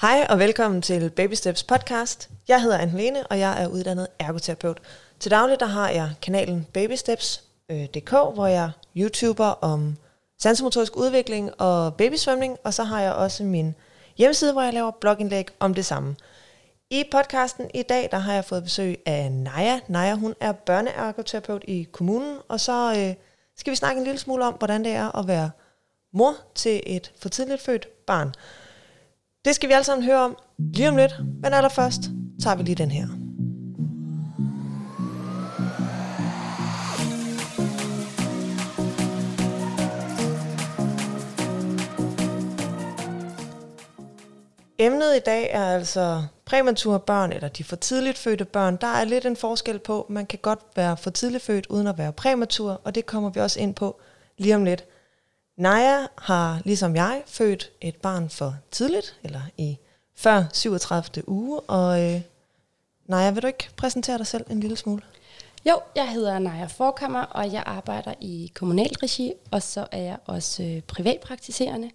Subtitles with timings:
[0.00, 2.30] Hej og velkommen til Baby Steps podcast.
[2.48, 4.80] Jeg hedder Anne og jeg er uddannet ergoterapeut.
[5.18, 9.96] Til daglig der har jeg kanalen babysteps.dk, øh, hvor jeg YouTuber om
[10.38, 13.74] sansemotorisk udvikling og babysvømning, og så har jeg også min
[14.18, 16.16] hjemmeside, hvor jeg laver blogindlæg om det samme.
[16.90, 19.80] I podcasten i dag, der har jeg fået besøg af Naja.
[19.88, 23.14] Naja, hun er børneergoterapeut i kommunen, og så øh,
[23.56, 25.50] skal vi snakke en lille smule om, hvordan det er at være
[26.12, 28.34] mor til et for tidligt født barn.
[29.44, 32.00] Det skal vi alle sammen høre om lige om lidt, men allerførst
[32.42, 33.06] tager vi lige den her.
[44.78, 48.76] Emnet i dag er altså præmature børn, eller de for tidligt fødte børn.
[48.80, 51.98] Der er lidt en forskel på, man kan godt være for tidligt født, uden at
[51.98, 54.00] være præmatur, og det kommer vi også ind på
[54.38, 54.84] lige om lidt.
[55.60, 59.78] Naja har, ligesom jeg, født et barn for tidligt, eller i
[60.16, 61.28] før 37.
[61.28, 62.20] uge, og øh,
[63.06, 65.02] Naja, vil du ikke præsentere dig selv en lille smule?
[65.66, 70.16] Jo, jeg hedder Naja Forkammer, og jeg arbejder i kommunalt regi, og så er jeg
[70.26, 71.90] også øh, privatpraktiserende.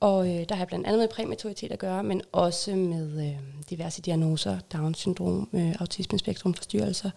[0.00, 3.38] Og øh, der har jeg blandt andet med præmaturitet at gøre, men også med øh,
[3.70, 7.10] diverse diagnoser, Down-syndrom, øh, autismespektrumforstyrrelser,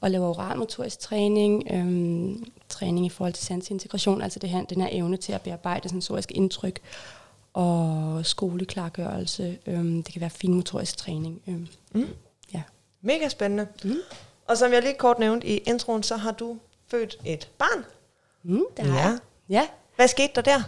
[0.00, 4.88] og laver oralmotorisk træning, øhm, træning i forhold til sansintegration, altså det her, den her
[4.92, 6.80] evne til at bearbejde sensorisk indtryk,
[7.52, 11.42] og skoleklargørelse, øhm, det kan være finmotorisk træning.
[11.48, 12.08] Øhm, mm.
[12.54, 12.62] ja.
[13.00, 13.66] Mega spændende.
[13.84, 13.96] Mm.
[14.46, 16.58] Og som jeg lige kort nævnte i introen, så har du
[16.90, 17.84] født et barn.
[18.42, 19.06] Mm, det har ja.
[19.08, 19.18] jeg.
[19.48, 19.66] Ja.
[19.96, 20.62] Hvad skete der der?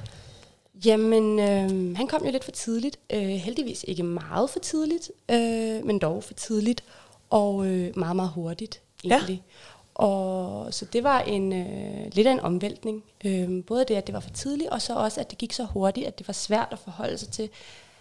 [0.84, 2.98] Jamen, øh, han kom jo lidt for tidligt.
[3.12, 6.84] Øh, heldigvis ikke meget for tidligt, øh, men dog for tidligt.
[7.30, 9.42] Og øh, meget, meget hurtigt egentlig.
[9.46, 10.04] Ja.
[10.04, 13.04] Og så det var en øh, lidt af en omvæltning.
[13.24, 15.64] Øh, både det, at det var for tidligt, og så også, at det gik så
[15.64, 17.48] hurtigt, at det var svært at forholde sig til,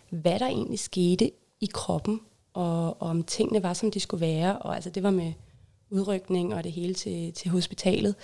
[0.09, 2.21] hvad der egentlig skete i kroppen,
[2.53, 4.57] og, og om tingene var, som de skulle være.
[4.57, 5.33] Og altså, det var med
[5.89, 8.15] udrykning og det hele til, til hospitalet.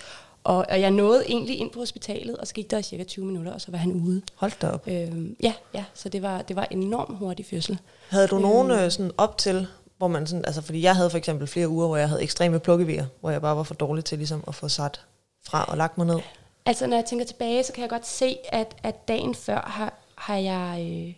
[0.44, 3.54] Og, og jeg nåede egentlig ind på hospitalet, og så gik der cirka 20 minutter,
[3.54, 4.22] og så var han ude.
[4.36, 4.88] Hold da op.
[4.88, 7.80] Øhm, ja, ja, så det var, det var enormt hurtig fødsel.
[8.10, 9.68] Havde du nogen øhm, øh, sådan op til,
[10.06, 12.60] hvor man sådan, altså fordi jeg havde for eksempel flere uger, hvor jeg havde ekstreme
[12.60, 15.02] plukkevier, hvor jeg bare var for dårlig til ligesom at få sat
[15.46, 16.20] fra og lagt mig ned.
[16.66, 19.94] Altså når jeg tænker tilbage, så kan jeg godt se, at, at dagen før har,
[20.16, 21.14] har, jeg, øh,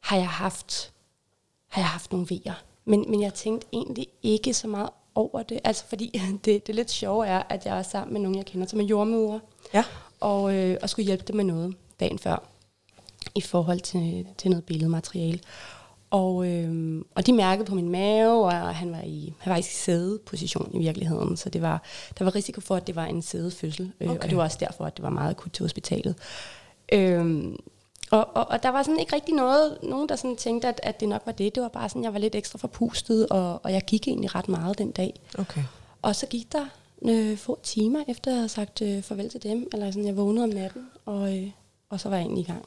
[0.00, 0.92] har jeg haft
[1.68, 2.62] har jeg haft nogle vejer.
[2.84, 5.60] Men, men jeg tænkte egentlig ikke så meget over det.
[5.64, 8.66] Altså fordi det, det lidt sjove er, at jeg er sammen med nogen, jeg kender,
[8.66, 9.40] som er jordmødre.
[9.74, 9.84] Ja.
[10.20, 12.48] Og, øh, og skulle hjælpe dem med noget dagen før
[13.34, 15.40] i forhold til, til noget billedmateriale.
[16.10, 19.62] Og, øh, og de mærkede på min mave, og han var i, han var i
[19.62, 21.82] sædeposition i virkeligheden, så det var,
[22.18, 24.20] der var risiko for, at det var en sædefødsel, øh, okay.
[24.20, 26.14] og det var også derfor, at det var meget akut til hospitalet.
[26.92, 27.52] Øh,
[28.10, 31.00] og, og, og der var sådan ikke rigtig noget, nogen der sådan tænkte, at, at
[31.00, 31.54] det nok var det.
[31.54, 34.48] Det var bare sådan, jeg var lidt ekstra forpustet, og, og jeg gik egentlig ret
[34.48, 35.20] meget den dag.
[35.38, 35.62] Okay.
[36.02, 36.66] Og så gik der
[37.02, 40.44] øh, få timer, efter jeg havde sagt øh, farvel til dem, eller sådan, jeg vågnede
[40.44, 41.50] om natten, og, øh,
[41.90, 42.64] og så var jeg egentlig i gang.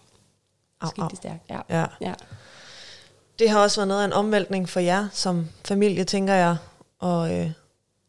[0.84, 1.59] Så gik det stærkt, ja.
[1.69, 1.85] ja.
[2.02, 2.13] ja.
[3.41, 6.57] Det har også været noget af en omvæltning for jer som familie, tænker jeg,
[7.03, 7.52] at, øh,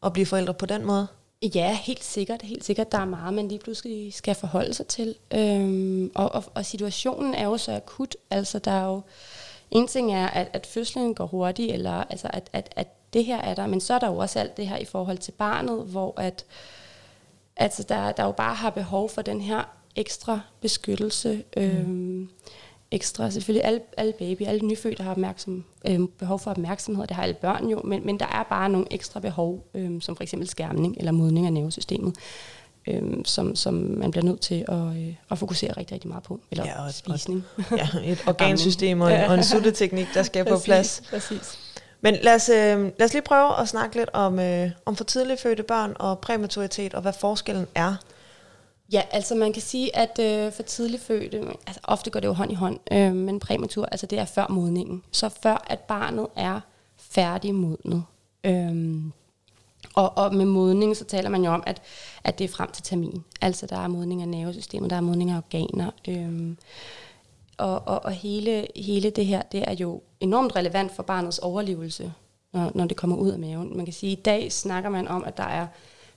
[0.03, 1.07] at blive forældre på den måde.
[1.55, 2.43] Ja, helt sikkert.
[2.43, 2.93] Helt sikkert.
[2.93, 5.15] Der er meget, man lige pludselig skal forholde sig til.
[5.35, 8.17] Øhm, og, og, og situationen er jo så akut.
[8.31, 9.01] Altså, der er jo...
[9.71, 13.39] En ting er, at, at fødslen går hurtigt, eller altså, at, at, at det her
[13.39, 15.85] er der, men så er der jo også alt det her i forhold til barnet,
[15.85, 16.45] hvor at,
[17.57, 19.63] altså, der, der jo bare har behov for den her
[19.97, 21.45] ekstra beskyttelse.
[21.57, 21.63] Mm.
[21.63, 22.31] Øhm,
[22.93, 23.31] ekstra.
[23.31, 27.35] Selvfølgelig alle, alle baby, alle nyfødte har opmærksom, øh, behov for opmærksomhed, det har alle
[27.35, 30.97] børn jo, men, men der er bare nogle ekstra behov, øh, som for eksempel skærmning
[30.99, 32.15] eller modning af nervesystemet,
[32.89, 36.41] øh, som, som man bliver nødt til at, øh, at fokusere rigtig, rigtig meget på.
[36.51, 37.45] Eller ja, og, spisning.
[37.57, 41.03] Og, ja, et organsystem og, og en sutteteknik, der skal på plads.
[41.11, 41.59] Præcis.
[42.01, 45.05] Men lad os, øh, lad os lige prøve at snakke lidt om, øh, om for
[45.05, 47.95] tidligt fødte børn og præmaturitet, og hvad forskellen er
[48.93, 52.33] Ja, altså man kan sige, at øh, for tidligt fødte, altså ofte går det jo
[52.33, 55.03] hånd i hånd, øh, men præmatur, altså det er før modningen.
[55.13, 56.61] Så før at barnet er
[56.97, 58.05] færdig modnet.
[58.45, 58.97] Øh,
[59.95, 61.83] og, og med modning, så taler man jo om, at,
[62.25, 63.25] at det er frem til termin.
[63.41, 65.91] Altså der er modning af nervesystemet, der er modning af organer.
[66.09, 66.57] Øh,
[67.57, 72.13] og og, og hele, hele det her, det er jo enormt relevant for barnets overlevelse,
[72.53, 73.77] når, når det kommer ud af maven.
[73.77, 75.67] Man kan sige, at i dag snakker man om, at der er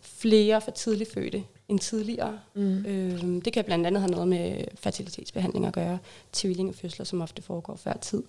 [0.02, 2.40] flere for tidligt fødte end tidligere.
[2.54, 2.86] Mm.
[2.86, 6.00] Øhm, det kan blandt andet have noget med fertilitetsbehandling at gøre,
[6.34, 8.24] tvillingefødsler, som ofte foregår før tid.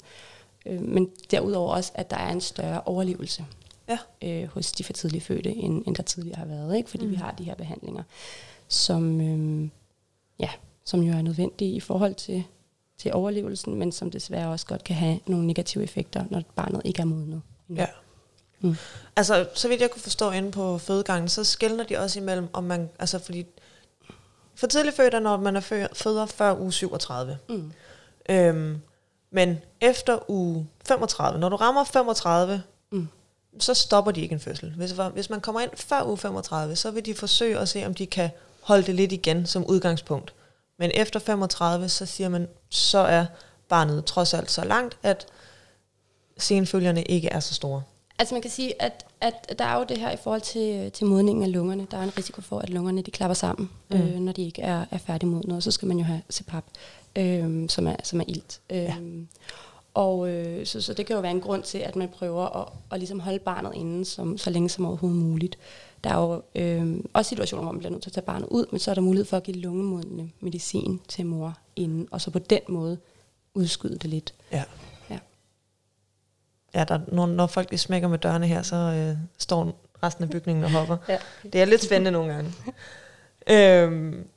[0.67, 3.45] Øhm, men derudover også, at der er en større overlevelse
[3.89, 3.99] ja.
[4.23, 6.91] øh, hos de for tidligt fødte, end, end der tidligere har været, ikke?
[6.91, 7.11] fordi mm.
[7.11, 8.03] vi har de her behandlinger,
[8.69, 9.71] som, øhm,
[10.39, 10.51] ja,
[10.85, 12.45] som jo er nødvendige i forhold til
[12.99, 17.01] til overlevelsen, men som desværre også godt kan have nogle negative effekter, når barnet ikke
[17.01, 17.43] er modnet.
[17.77, 17.87] Ja.
[18.61, 18.77] Mm.
[19.17, 22.65] Altså, så vidt jeg kunne forstå inde på fødegangen, så skældner de også imellem, om
[22.65, 23.47] man, altså fordi,
[24.55, 27.39] for tidligt født er, når man er fø- føder før uge 37.
[27.49, 27.73] Mm.
[28.29, 28.81] Øhm,
[29.31, 33.09] men efter uge 35, når du rammer 35, Mm.
[33.59, 34.73] så stopper de ikke en fødsel.
[34.77, 37.95] Hvis, hvis man kommer ind før uge 35, så vil de forsøge at se, om
[37.95, 38.31] de kan
[38.63, 40.35] holde det lidt igen som udgangspunkt.
[40.79, 43.27] Men efter 35, så siger man, så er
[43.69, 45.27] barnet trods alt så langt, at
[46.39, 47.83] senfølgerne ikke er så store.
[48.19, 51.07] Altså man kan sige, at, at der er jo det her i forhold til, til
[51.07, 51.87] modningen af lungerne.
[51.91, 53.97] Der er en risiko for, at lungerne de klapper sammen, Mm.
[53.97, 55.57] øh, når de ikke er, er færdigmodnet.
[55.57, 56.65] Og så skal man jo have CPAP,
[57.17, 58.61] øh, som, er, som er ilt.
[58.71, 58.97] Øh, Ja.
[59.95, 62.69] Og øh, så, så det kan jo være en grund til, at man prøver at,
[62.93, 65.59] at ligesom holde barnet inde som, så længe som overhovedet muligt.
[66.05, 68.67] Der er jo øh, også situationer, hvor man bliver nødt til at tage barnet ud,
[68.71, 72.31] men så er der mulighed for at give lungemodende medicin til mor inden, og så
[72.31, 72.99] på den måde
[73.55, 74.35] udskyde det lidt.
[74.53, 74.63] Ja.
[76.77, 76.85] Ja.
[76.85, 80.65] Der, når, når folk lige smækker med dørene her, så øh, står resten af bygningen
[80.65, 80.97] og hopper.
[81.09, 81.19] Ja.
[81.53, 82.53] Det er lidt spændende nogle gange.
[83.51, 84.29] øhm,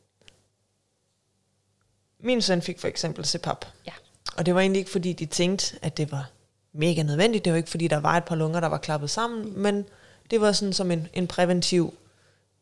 [2.20, 3.66] min søn fik for eksempel CPAP.
[3.88, 3.92] Ja.
[4.38, 6.30] Og det var egentlig ikke, fordi de tænkte, at det var
[6.74, 7.46] mega nødvendigt.
[7.46, 9.62] Det var ikke, fordi der var et par lunger, der var klappet sammen.
[9.62, 9.86] Men
[10.32, 11.94] det var sådan som en, en præventiv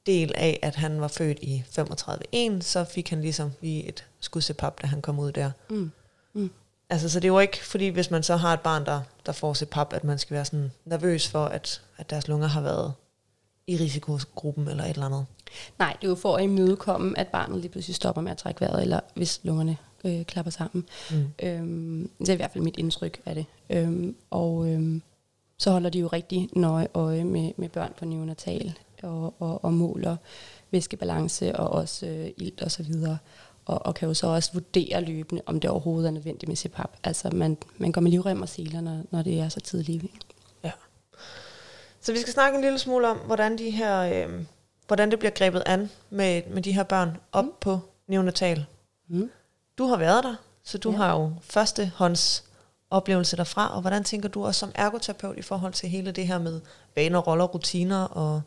[0.06, 2.62] del af, at han var født i 35-1.
[2.62, 5.52] Så fik han ligesom lige et skud CPAP, da han kom ud der.
[5.70, 5.92] Mm.
[6.34, 6.52] Mm.
[6.90, 9.32] Altså, så det er jo ikke, fordi hvis man så har et barn, der, der
[9.32, 12.94] får CPAP, at man skal være sådan nervøs for, at, at deres lunger har været
[13.68, 15.26] i risikogruppen eller et eller andet.
[15.80, 18.62] Nej, det er jo for at imødekomme, at barnet lige pludselig stopper med at trække
[18.62, 20.86] vejret, eller hvis lungerne øh, klapper sammen.
[21.12, 21.26] Mm.
[21.44, 23.46] Øhm, det er i hvert fald mit indtryk af det.
[23.70, 25.02] Øhm, og øhm,
[25.58, 28.74] så holder de jo rigtig nøje øje med, med børn på neonatal,
[29.04, 30.18] og, og, og måler
[30.72, 33.18] væskebalance og også øh, ilt og så videre.
[33.68, 36.92] Og, og kan jo så også vurdere løbende, om det overhovedet er nødvendigt med CPAP.
[37.04, 40.06] Altså man, man går med livrem og seler, når, når det er så tidligt.
[40.64, 40.72] Ja.
[42.02, 44.46] Så vi skal snakke en lille smule om, hvordan, de her, øh,
[44.88, 47.52] hvordan det bliver grebet an med, med de her børn op mm.
[47.62, 48.66] på neonatal.
[49.10, 49.30] Mm.
[49.78, 50.98] Du har været der, så du ja.
[50.98, 52.44] Har jo førstehånds
[52.90, 56.40] oplevelse derfra, og hvordan tænker du også som ergoterapeut i forhold til hele det her
[56.40, 56.62] med
[56.96, 58.42] vaner, roller, rutiner og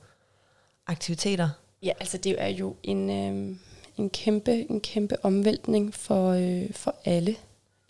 [0.86, 1.48] aktiviteter?
[1.82, 3.56] Ja, altså det er jo en, øh,
[3.96, 7.36] en, kæmpe, en kæmpe omvæltning for, øh, for alle,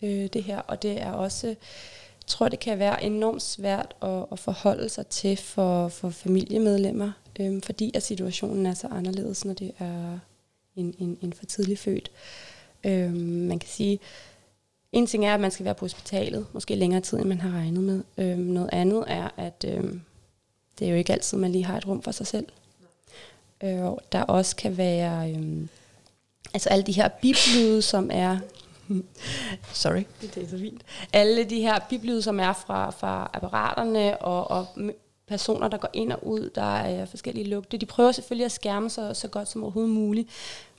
[0.01, 0.59] øh, det her.
[0.59, 5.07] Og det er også, jeg tror det kan være enormt svært at, at forholde sig
[5.07, 10.19] til for, for familiemedlemmer, øh, fordi at situationen er så anderledes, når det er
[10.75, 12.11] en, en, en for tidlig født.
[12.83, 13.99] Øh, man kan sige,
[14.91, 17.59] en ting er, at man skal være på hospitalet, måske længere tid, end man har
[17.59, 18.03] regnet med.
[18.17, 19.83] Øh, noget andet er, at øh,
[20.79, 22.47] det er jo ikke altid, man lige har et rum for sig selv.
[23.63, 23.79] Øh,
[24.11, 25.67] der også kan være øh,
[26.53, 28.37] altså alle de her biblyde, som er
[29.73, 30.03] Sorry.
[30.21, 30.81] det er så fint.
[31.13, 34.67] Alle de her biblyde, som er fra, fra apparaterne og, og
[35.27, 37.77] personer, der går ind og ud, der er forskellige lugte.
[37.77, 40.29] De prøver selvfølgelig at skærme sig så godt som overhovedet muligt,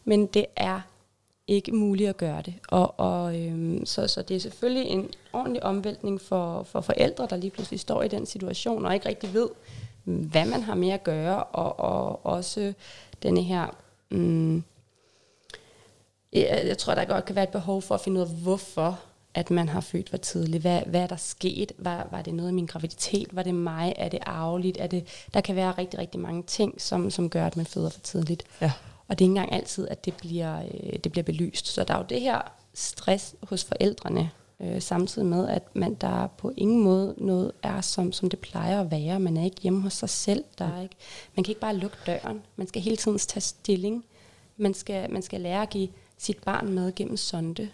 [0.04, 0.80] men det er
[1.46, 2.54] ikke muligt at gøre det.
[2.69, 7.36] Og, og øhm, så, så det er selvfølgelig en ordentlig omvæltning for, for forældre, der
[7.36, 9.48] lige pludselig står i den situation og ikke rigtig ved,
[10.04, 12.72] hvad man har med at gøre, og, og også
[13.22, 13.76] denne her...
[14.10, 14.64] Mm,
[16.32, 19.00] jeg, tror, der godt kan være et behov for at finde ud af, hvorfor
[19.34, 20.61] at man har født for tidligt.
[20.61, 21.73] Hvad, hvad er der sket?
[21.79, 23.36] Var, var det noget af min graviditet?
[23.36, 23.94] Var det mig?
[23.96, 24.77] Er det arveligt?
[24.81, 27.91] Er det, der kan være rigtig, rigtig mange ting, som, som gør, at man føder
[27.91, 28.44] for tidligt.
[28.60, 28.72] Ja.
[29.08, 31.69] Og det er ikke engang altid, at det bliver, øh, det bliver belyst.
[31.69, 32.41] Så der er jo det her
[32.74, 38.12] stress hos forældrene, øh, samtidig med, at man der på ingen måde noget er, som,
[38.12, 39.20] som det plejer at være.
[39.20, 40.44] Man er ikke hjemme hos sig selv.
[40.58, 40.96] Der er ikke,
[41.36, 42.43] man kan ikke bare lukke døren.
[42.56, 44.05] Man skal hele tiden tage stilling.
[44.56, 45.89] Man skal, man skal lære at give
[46.22, 47.69] sit barn med gennem sonde.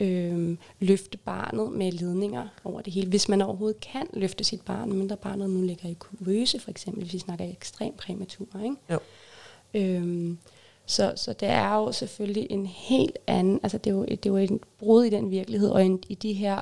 [0.00, 3.08] Øhm, løfte barnet med ledninger over det hele.
[3.08, 7.02] Hvis man overhovedet kan løfte sit barn, mindre barnet nu ligger i kuvøse for eksempel,
[7.02, 8.46] hvis vi snakker ekstremt præmatur.
[8.64, 8.76] Ikke?
[8.90, 8.98] Jo.
[9.74, 10.38] Øhm,
[10.86, 14.30] så, så det er jo selvfølgelig en helt anden, altså det er jo, det er
[14.30, 16.60] jo en brud i den virkelighed, og en, i de her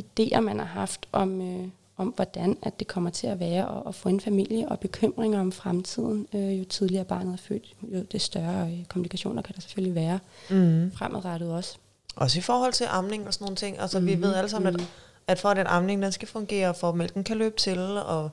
[0.00, 3.82] idéer, man har haft om, øh, om hvordan at det kommer til at være at,
[3.88, 6.26] at få en familie, og bekymringer om fremtiden.
[6.34, 10.18] Øh, jo tidligere barnet er født, jo det større øh, komplikationer kan der selvfølgelig være
[10.50, 10.92] Mm.
[10.94, 11.76] fremadrettet også.
[12.16, 13.78] Også i forhold til amning og sådan nogle ting.
[13.80, 14.06] Altså, mm.
[14.06, 14.86] vi Mhm, ved alle sammen, at, mhm.
[15.26, 18.30] at for at den amning den skal fungere, for at mælken kan løbe til, og,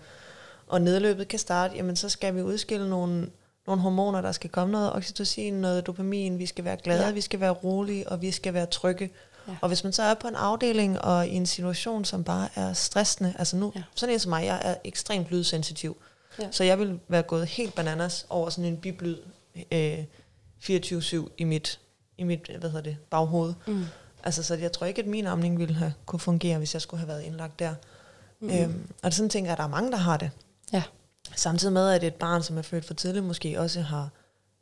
[0.68, 3.30] og nedløbet kan starte, jamen så skal vi udskille nogle,
[3.68, 7.06] nogle hormoner, der skal komme noget oxytocin, noget dopamin, vi skal være glade.
[7.06, 7.12] Ja.
[7.12, 9.10] vi skal være rolige, og vi skal være trygge.
[9.48, 9.56] Ja.
[9.62, 12.74] Og hvis man så er på en afdeling og i en situation, som bare er
[12.74, 13.84] stressende, altså nu, ja.
[13.96, 15.98] Sådan en som mig, jeg er ekstremt lydsensitiv,
[16.40, 16.48] ja.
[16.52, 19.18] Så jeg vil være gået helt bananas over sådan en biblyd
[19.72, 20.00] øh,
[20.64, 21.80] 24-7 i mit,
[22.18, 23.54] i mit hvad hedder det, baghoved.
[23.68, 23.86] Mm.
[24.24, 27.00] Altså, så jeg tror ikke, at min amning ville have kunne fungere, hvis jeg skulle
[27.00, 27.76] have været indlagt der.
[28.40, 28.50] Mm.
[28.50, 30.32] Øhm, og sådan tænker jeg, at der er mange, der har det.
[30.74, 30.84] Ja.
[31.36, 34.10] Samtidig med, at et barn, som er født for tidligt, måske også har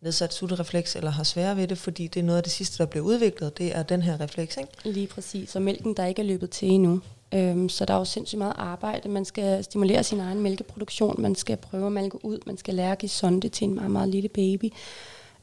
[0.01, 2.85] nedsat sulterefleks, eller har svære ved det, fordi det er noget af det sidste, der
[2.85, 4.69] bliver udviklet, det er den her refleks, ikke?
[4.83, 7.01] Lige præcis, og mælken, der ikke er løbet til endnu.
[7.33, 9.09] Øhm, så der er jo sindssygt meget arbejde.
[9.09, 12.91] Man skal stimulere sin egen mælkeproduktion, man skal prøve at mælke ud, man skal lære
[12.91, 14.73] at give sonde til en meget, meget lille baby.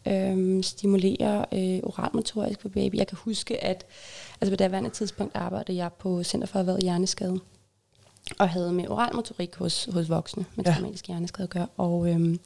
[0.07, 2.95] Øhm, stimulere øh, oralmotorisk på baby.
[2.97, 3.85] Jeg kan huske, at
[4.41, 7.41] altså på daværende tidspunkt arbejdede jeg på Center for Erhvervet Hjerneskade,
[8.39, 10.73] og havde med oralmotorik hos, hos voksne med Ja.
[10.73, 11.67] traumatisk hjerneskade at gøre.
[11.77, 12.41] Og, øhm,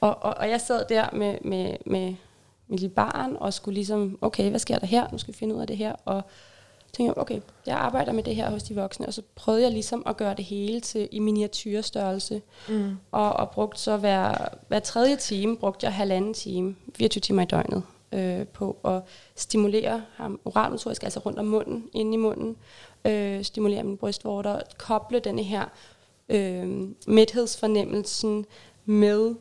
[0.00, 2.14] og, og, og jeg sad der med, med, med
[2.68, 5.06] mit lille barn, og skulle ligesom, okay, hvad sker der her?
[5.12, 5.92] Nu skal vi finde ud af det her.
[6.04, 6.22] Og
[6.92, 9.72] tænkte, jeg, okay, jeg arbejder med det her hos de voksne, og så prøvede jeg
[9.72, 12.42] ligesom at gøre det hele til i miniatyrstørrelse.
[12.68, 12.96] Mm.
[13.12, 17.46] Og, og brugte så hver, hver tredje time, brugte jeg halvanden time, 24 timer i
[17.46, 19.02] døgnet, øh, på at
[19.34, 22.56] stimulere ham oralmotorisk, altså rundt om munden, inde i munden,
[23.04, 25.64] øh, stimulere mine brystvorter, koble denne her
[26.28, 28.46] øh, mæthedsfornemmelsen
[28.84, 29.34] med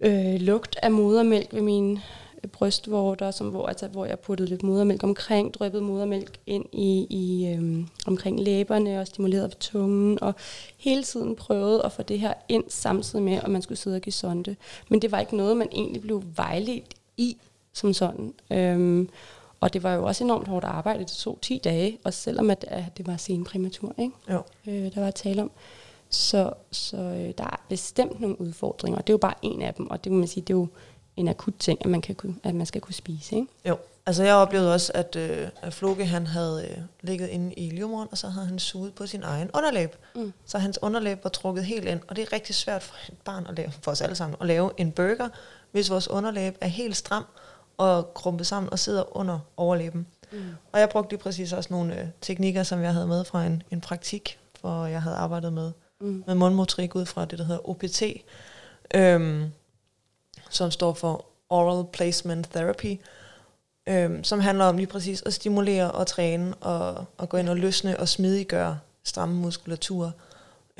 [0.00, 2.00] øh, lugt af modermælk ved mine
[2.44, 7.06] øh, brystvorter, som, hvor, altså, hvor jeg puttede lidt modermælk omkring, dryppede modermælk ind i,
[7.10, 10.34] i øh, omkring læberne og stimulerede på tungen, og
[10.78, 14.02] hele tiden prøvede at få det her ind samtidig med, at man skulle sidde og
[14.02, 14.56] give sonde.
[14.88, 17.36] Men det var ikke noget, man egentlig blev vejledt i
[17.72, 18.34] som sådan.
[18.50, 19.08] Øhm,
[19.60, 20.98] og det var jo også enormt hårdt arbejde.
[20.98, 24.14] Det tog 10 dage, og selvom at, at det var sen præmatur, ikke?
[24.30, 24.42] Jo.
[24.66, 25.50] Øh, der var tale om.
[26.10, 29.74] Så, så øh, der er bestemt nogle udfordringer, og det er jo bare en af
[29.74, 30.68] dem, og det må man sige, det er jo
[31.16, 33.36] en akut ting, at man, kan, kunne- at man skal kunne spise.
[33.36, 33.46] Ikke?
[33.68, 37.70] Jo, altså jeg oplevede også, at, øh, at Floke han havde øh, ligget inde i
[37.70, 39.96] livmoderen, og så havde han suget på sin egen underlæb.
[40.14, 40.32] Mm.
[40.46, 43.46] Så hans underlæb var trukket helt ind, og det er rigtig svært for et barn
[43.46, 45.28] at lave, for os alle sammen, at lave en burger,
[45.72, 47.24] hvis vores underlæb er helt stram
[47.76, 50.06] og krumpet sammen og sidder under overlæben.
[50.32, 50.38] Mm.
[50.72, 53.62] Og jeg brugte lige præcis også nogle øh, teknikker, som jeg havde med fra en,
[53.70, 56.24] en praktik, hvor jeg havde arbejdet med, Mm.
[56.26, 58.02] med mundmotorik ud fra det, der hedder OPT,
[58.94, 59.44] øhm,
[60.50, 63.00] som står for Oral Placement Therapy,
[63.88, 67.56] øhm, som handler om lige præcis at stimulere og træne og, og gå ind og
[67.56, 70.12] løsne og smidiggøre stramme muskulatur.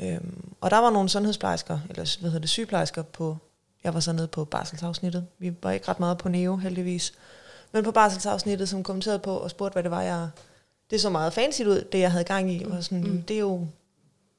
[0.01, 3.37] Øhm, og der var nogle sundhedsplejersker, eller hvad hedder det, sygeplejersker på,
[3.83, 5.25] jeg var så nede på barselsafsnittet.
[5.39, 7.13] Vi var ikke ret meget på Neo, heldigvis.
[7.71, 10.29] Men på barselsafsnittet, som kommenterede på og spurgte, hvad det var, jeg...
[10.91, 12.63] Det så meget fancy ud, det jeg havde gang i.
[12.65, 13.21] Var sådan, Mm.
[13.21, 13.67] Det er jo,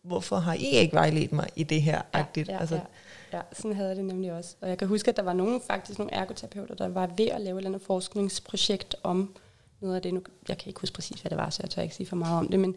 [0.03, 2.03] hvorfor har I ikke vejledt mig i det her?
[2.13, 2.49] agtigt?
[2.49, 4.57] Ja, ja, altså, ja, ja, sådan havde jeg det nemlig også.
[4.61, 7.41] Og jeg kan huske, at der var nogle, faktisk nogle ergoterapeuter, der var ved at
[7.41, 9.37] lave et eller andet forskningsprojekt om
[9.83, 10.15] noget af det.
[10.15, 12.17] Nu, jeg kan ikke huske præcis, hvad det var, så jeg tør ikke sige for
[12.17, 12.77] meget om det, men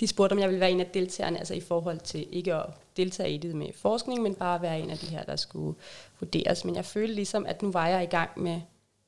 [0.00, 2.66] de spurgte, om jeg ville være en af deltagerne, altså i forhold til ikke at
[2.96, 5.76] deltage i det med forskning, men bare være en af de her, der skulle
[6.20, 6.64] vurderes.
[6.64, 8.60] Men jeg følte ligesom, at nu var jeg i gang med,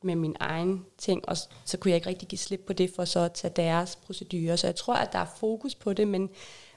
[0.02, 3.04] med min egen ting, og så kunne jeg ikke rigtig give slip på det, for
[3.04, 4.56] så at tage deres procedurer.
[4.56, 6.30] Så jeg tror, at der er fokus på det, men,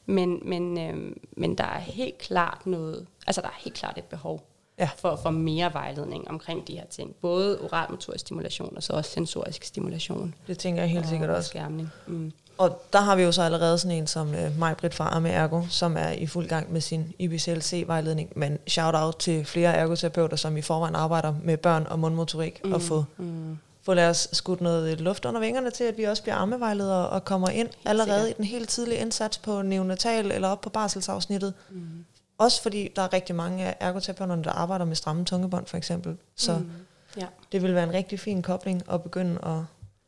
[0.09, 4.03] men, men, øh, men der er helt klart noget, altså der er helt klart et
[4.03, 4.45] behov
[4.79, 4.89] Ja.
[4.97, 7.15] for, for mere vejledning omkring de her ting.
[7.21, 10.35] Både oralmotorisk stimulation, og så også sensorisk stimulation.
[10.47, 11.49] det tænker jeg helt og, sikkert og også.
[11.49, 11.89] skærmning.
[12.07, 12.31] Mm.
[12.57, 15.61] Og der har vi jo så allerede sådan en som øh, Britt fra Arme Ergo,
[15.69, 18.29] som er i fuld gang med sin IBCLC-vejledning.
[18.35, 22.73] Men shout-out til flere ergoterapeuter, som i forvejen arbejder med børn og mundmotorik, mm.
[22.73, 23.57] og få, Mm.
[23.89, 27.25] Få lad os skudt noget luft under vingerne til, at vi også bliver armevejledere og
[27.25, 28.29] kommer ind allerede sikkert.
[28.29, 31.53] i den helt tidlige indsats på neonatal eller op på barselsafsnittet.
[31.69, 32.05] Mm.
[32.37, 36.17] Også fordi der er rigtig mange af ergoterapeuterne, der arbejder med stramme tungebånd for eksempel.
[36.35, 36.57] Så.
[36.57, 36.69] Mm.
[37.17, 37.25] Ja.
[37.51, 39.59] det vil være en rigtig fin kobling at begynde at,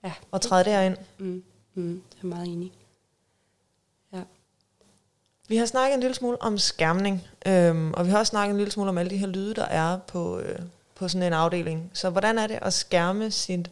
[0.03, 0.11] Ja.
[0.33, 0.97] at træde derind.
[1.17, 1.43] Mm.
[1.73, 1.93] Mm.
[2.15, 2.71] Jeg er meget enig.
[4.13, 4.21] Ja.
[5.47, 8.57] Vi har snakket en lille smule om skærmning, øhm, og vi har også snakket en
[8.57, 10.59] lille smule om alle de her lyde, der er på, øh,
[11.01, 11.91] på sådan en afdeling.
[11.93, 13.71] Så hvordan er det at skærme sit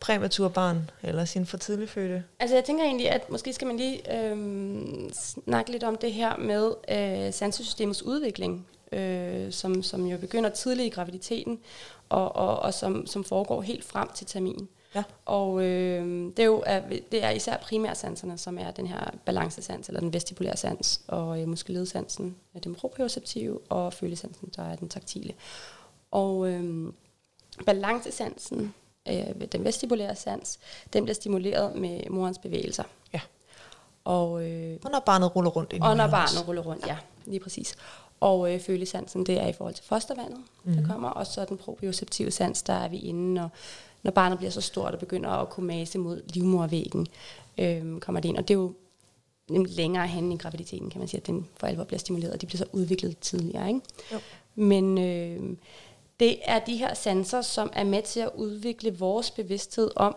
[0.00, 2.24] præmature barn, eller sin for tidlig fødte?
[2.40, 6.36] Altså jeg tænker egentlig, at måske skal man lige øhm, snakke lidt om det her
[6.36, 11.58] med øh, sansesystemets udvikling, øh, som, som jo begynder tidligt i graviditeten,
[12.08, 14.68] og, og, og som, som foregår helt frem til termin.
[14.94, 15.02] Ja.
[15.26, 16.80] Og øh, det, er jo, er,
[17.12, 21.48] det er især primærsanserne, som er den her balancesans, eller den vestibulære sans, og øh,
[21.48, 25.34] muskelledsansen er den proprioceptive, og følesansen, der er den taktile.
[26.10, 26.92] Og øh,
[27.66, 28.74] balancesansen,
[29.08, 30.58] øh, den vestibulære sans,
[30.92, 32.84] den bliver stimuleret med morens bevægelser.
[33.12, 33.20] Ja.
[34.04, 36.96] Og, øh, Og når barnet ruller rundt og når barnet ruller rundt, ja,
[37.26, 37.74] lige præcis.
[38.20, 40.74] Og øh, følesansen, det er i forhold til fostervandet, mm.
[40.74, 43.50] der kommer, og så den proprioceptive sans, der er vi inde, når,
[44.02, 47.06] når barnet bliver så stort og begynder at kunne mase mod livmorvæggen,
[47.58, 48.36] øh, kommer det ind.
[48.36, 48.74] Og det er jo
[49.50, 52.40] nemlig længere hen i graviditeten, kan man sige, at den for alvor bliver stimuleret, og
[52.40, 53.68] de bliver så udviklet tidligere.
[53.68, 53.80] Ikke?
[54.12, 54.18] Jo.
[54.54, 55.56] Men øh,
[56.20, 60.16] det er de her sanser, som er med til at udvikle vores bevidsthed om,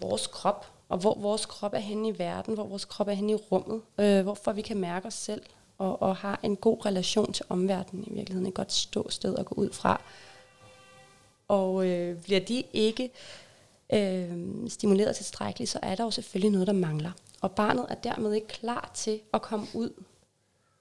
[0.00, 3.32] vores krop, og hvor vores krop er henne i verden, hvor vores krop er henne
[3.32, 5.42] i rummet, øh, hvorfor vi kan mærke os selv,
[5.78, 9.54] og, og har en god relation til omverdenen i virkeligheden, et godt ståsted at gå
[9.54, 10.00] ud fra.
[11.48, 13.10] Og øh, bliver de ikke
[13.92, 17.12] øh, stimuleret tilstrækkeligt, så er der jo selvfølgelig noget, der mangler.
[17.40, 19.90] Og barnet er dermed ikke klar til at komme ud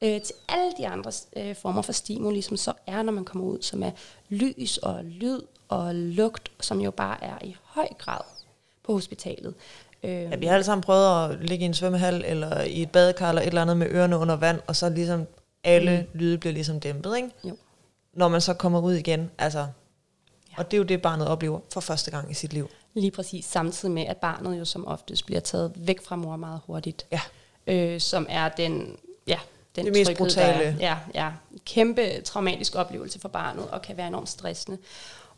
[0.01, 3.46] øh, til alle de andre øh, former for stimuli, som så er, når man kommer
[3.46, 3.91] ud, som er
[4.29, 8.22] lys og lyd og lugt, som jo bare er i høj grad
[8.84, 9.53] på hospitalet.
[10.03, 12.91] Øh, ja, vi har alle sammen prøvet at ligge i en svømmehal, eller i et
[12.91, 15.27] badekar, eller et eller andet med ørerne under vand, og så ligesom
[15.63, 16.20] alle mm.
[16.20, 17.29] lyde bliver ligesom dæmpet, ikke?
[17.43, 17.58] Jo.
[18.13, 19.65] Når man så kommer ud igen, altså, ja.
[20.58, 22.70] og det er jo det, barnet oplever for første gang i sit liv.
[22.93, 26.60] Lige præcis, samtidig med, at barnet jo som oftest bliver taget væk fra mor meget
[26.65, 27.05] hurtigt.
[27.12, 27.22] Ja.
[27.67, 29.39] Øh, som er den, ja,
[29.75, 30.66] den det mest brutale.
[30.66, 31.32] Der, ja, ja,
[31.66, 34.78] kæmpe traumatisk oplevelse for barnet, og kan være enormt stressende.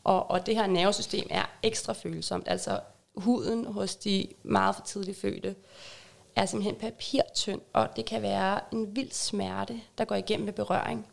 [0.03, 2.47] Og, og det her nervesystem er ekstra følsomt.
[2.47, 2.79] Altså
[3.15, 5.55] huden hos de meget for tidligt fødte
[6.35, 11.07] er simpelthen papirtynd, og det kan være en vild smerte, der går igennem ved berøring.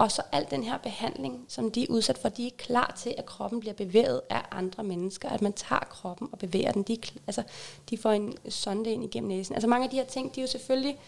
[0.00, 3.14] Og så al den her behandling, som de er udsat for, de er klar til,
[3.18, 6.82] at kroppen bliver bevæget af andre mennesker, at man tager kroppen og bevæger den.
[6.82, 7.42] De, altså,
[7.90, 9.54] de får en sonde ind igennem næsen.
[9.54, 10.98] Altså mange af de her ting, de er jo selvfølgelig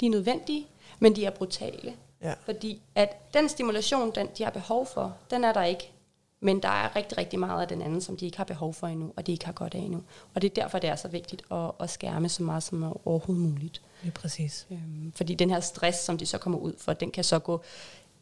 [0.00, 0.66] de er nødvendige,
[0.98, 1.94] men de er brutale.
[2.22, 2.34] Ja.
[2.44, 5.92] Fordi at den stimulation, den, de har behov for, den er der ikke.
[6.40, 8.86] Men der er rigtig, rigtig meget af den anden, som de ikke har behov for
[8.86, 10.02] endnu, og de ikke har godt af endnu.
[10.34, 13.44] Og det er derfor, det er så vigtigt at, at skærme så meget som overhovedet
[13.44, 13.82] muligt.
[14.04, 14.66] Ja, præcis.
[14.70, 17.60] Øhm, fordi den her stress, som de så kommer ud for, den kan så gå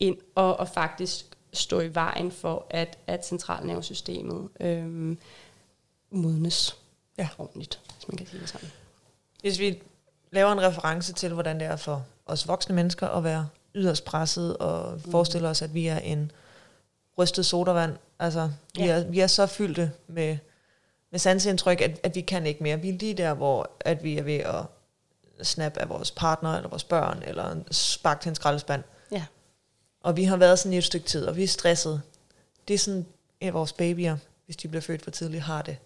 [0.00, 5.18] ind og, og faktisk stå i vejen for, at, at centralnervesystemet øhm,
[6.10, 6.76] modnes
[7.18, 7.28] ja.
[7.38, 8.68] ordentligt, hvis man kan sige det sådan.
[9.40, 9.82] Hvis vi
[10.30, 14.56] laver en reference til, hvordan det er for os voksne mennesker at være yderst presset,
[14.56, 15.10] og mm.
[15.10, 16.32] forestiller os, at vi er en
[17.18, 17.96] rystet sodavand.
[18.18, 18.92] Altså, vi, ja.
[18.92, 20.38] er, vi er så fyldte med,
[21.10, 22.80] med sansindtryk, at, at vi kan ikke mere.
[22.80, 24.64] Vi er lige der, hvor at vi er ved at
[25.42, 28.82] snap af vores partner, eller vores børn, eller sparke til en skraldespand.
[28.82, 28.99] Ja.
[30.02, 32.02] Og vi har været sådan i et stykke tid, og vi er stresset.
[32.68, 33.06] Det er sådan,
[33.40, 35.76] at vores babyer, hvis de bliver født for tidligt, har det.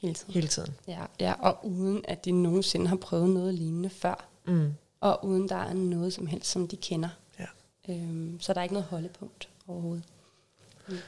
[0.00, 0.34] Hele tiden.
[0.34, 0.74] Hele tiden.
[0.88, 4.28] Ja, ja, og uden at de nogensinde har prøvet noget lignende før.
[4.46, 4.74] Mm.
[5.00, 7.08] Og uden der er noget som helst, som de kender.
[7.38, 7.44] Ja.
[7.88, 10.04] Øhm, så der er ikke noget holdepunkt overhovedet.
[10.88, 10.98] Mm.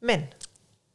[0.00, 0.20] Men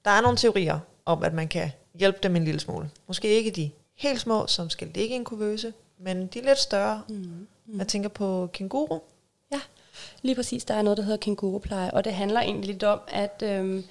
[0.05, 2.89] der er nogle teorier om, at man kan hjælpe dem en lille smule.
[3.07, 7.01] Måske ikke de helt små, som skal ligge i en kuvøse, men de lidt større.
[7.09, 7.47] Mm.
[7.65, 7.77] Mm.
[7.77, 8.99] Jeg tænker på kenguru.
[10.21, 10.65] Lige præcis.
[10.65, 13.83] Der er noget, der hedder kengurupleje, og det handler egentlig lidt om, at øhm,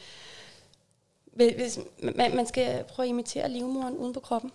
[1.33, 1.81] hvis
[2.17, 4.53] man, man skal prøve at imitere livmoren uden på kroppen.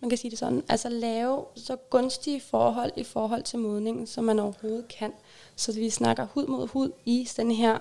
[0.00, 0.62] Man kan sige det sådan.
[0.68, 5.12] Altså lave så gunstige forhold i forhold til modningen, som man overhovedet kan.
[5.56, 7.78] Så vi snakker hud mod hud i den her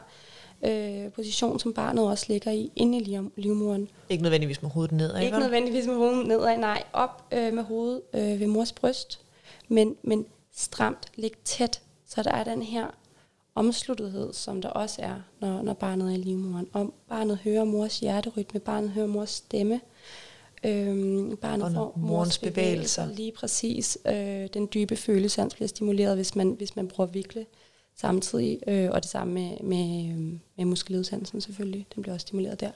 [0.65, 3.89] øh, position, som barnet også ligger i, inde i livmoren.
[4.09, 6.83] Ikke nødvendigvis med hovedet nedad, Ikke nødvendigvis med hovedet nedad, nej.
[6.93, 9.19] Op øh, med hovedet øh, ved mors bryst,
[9.67, 12.87] men, men stramt, ligge tæt, så der er den her
[13.55, 16.67] omsluttethed, som der også er, når, når barnet er i livmoren.
[16.73, 19.81] Om barnet hører mors hjerterytme, barnet hører mors stemme,
[20.63, 22.51] øhm, barnet får mors bevægelser.
[22.51, 23.15] bevægelser.
[23.15, 23.97] Lige præcis.
[24.05, 27.45] Øh, den dybe følelsesans bliver stimuleret, hvis man, hvis man bruger vikle
[27.95, 30.13] samtidig, øh, og det samme med, med,
[30.57, 32.71] med muskeludsandelsen selvfølgelig, den bliver også stimuleret der.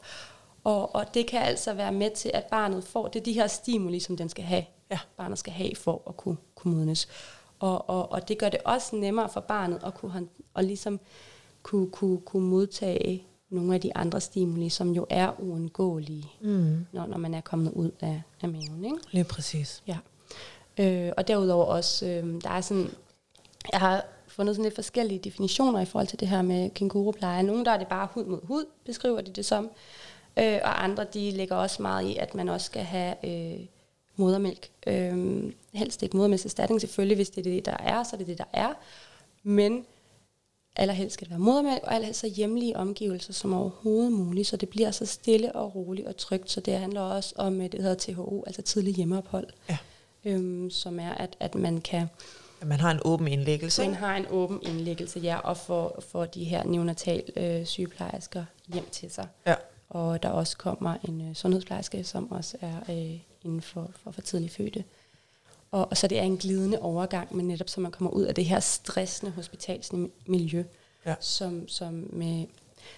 [0.64, 3.48] Og, og det kan altså være med til, at barnet får, det er de her
[3.48, 5.00] stimuli, som den skal have, ja.
[5.18, 7.08] barnet skal have for at kunne, kunne modnes.
[7.60, 11.00] Og, og, og det gør det også nemmere for barnet at kunne, at ligesom
[11.64, 16.86] kunne, kunne, kunne modtage nogle af de andre stimuli, som jo er uundgåelige, mm.
[16.92, 18.86] når, når man er kommet ud af, af maven.
[18.86, 18.98] Ikke?
[19.12, 19.84] Lige præcis.
[19.88, 19.98] Ja.
[20.78, 22.90] Øh, og derudover også, øh, der er sådan,
[23.72, 27.44] jeg har fundet sådan lidt forskellige definitioner i forhold til det her med kængurupleje.
[27.44, 29.70] Nogle der er det bare hud mod hud, beskriver de det som,
[30.40, 33.66] øh, og andre de lægger også meget i, at man også skal have øh,
[34.18, 34.70] modermælk.
[34.88, 38.38] Øh, helst ikke modermælkserstatning selvfølgelig, hvis det er det, der er, så er det det,
[38.38, 38.74] der er.
[39.44, 39.86] Men
[40.76, 44.70] allerhelst skal det være modermælk, og allerhelst så hjemlige omgivelser som overhovedet muligt, så det
[44.70, 46.52] bliver så stille og roligt og trygt.
[46.52, 49.78] Så det handler også om, det hedder THO, altså tidlig hjemmeophold, ja.
[50.26, 52.08] øhm, som er, at, at man kan...
[52.62, 53.82] At man har en åben indlæggelse.
[53.82, 58.86] Man har en åben indlæggelse, ja, og får, får de her neonatal øh, sygeplejersker hjem
[58.92, 59.28] til sig.
[59.46, 59.56] Ja.
[59.90, 64.22] Og der også kommer en øh, sundhedsplejerske, som også er øh, inden for, for, for
[64.22, 64.84] tidlig fødte.
[65.72, 68.36] Og, og så det er en glidende overgang, men netop så man kommer ud af
[68.36, 70.64] det her stressende hospitalsmiljø,
[71.06, 71.16] ja.
[71.20, 72.46] som, som, med,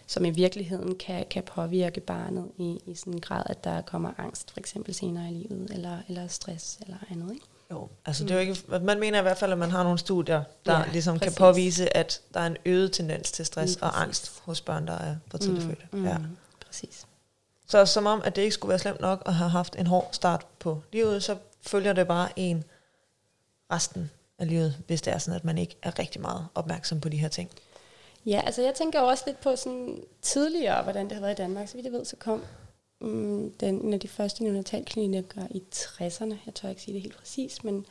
[0.07, 4.11] som i virkeligheden kan, kan påvirke barnet i, i sådan en grad, at der kommer
[4.17, 7.33] angst for eksempel senere i livet, eller, eller stress eller andet.
[7.33, 7.45] Ikke?
[7.71, 8.27] Jo, altså mm.
[8.27, 10.79] det er jo ikke, man mener i hvert fald, at man har nogle studier, der
[10.79, 11.35] ja, ligesom præcis.
[11.35, 14.93] kan påvise, at der er en øget tendens til stress og angst hos børn, der
[14.93, 15.99] er for tidligt mm.
[15.99, 16.17] Mm, ja.
[16.69, 17.05] Præcis.
[17.67, 20.09] Så som om, at det ikke skulle være slemt nok at have haft en hård
[20.11, 22.63] start på livet, så følger det bare en
[23.71, 27.09] resten af livet, hvis det er sådan, at man ikke er rigtig meget opmærksom på
[27.09, 27.49] de her ting.
[28.25, 31.67] Ja, altså jeg tænker også lidt på sådan tidligere, hvordan det har været i Danmark.
[31.67, 32.43] Så vidt jeg ved, så kom
[32.99, 36.35] um, den, en af de første neonatalklinikker i 60'erne.
[36.45, 37.85] Jeg tør ikke sige det helt præcis, men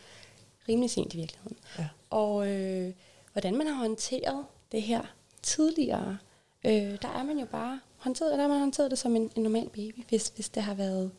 [0.69, 1.57] rimelig sent i virkeligheden.
[1.79, 1.88] Ja.
[2.11, 2.93] Og øh,
[3.33, 5.03] hvordan man har håndteret det her
[5.43, 6.19] tidligere,
[6.64, 9.43] øh, der er man jo bare håndteret, der har man håndteret det som en, en
[9.43, 11.11] normal baby, hvis, hvis det har været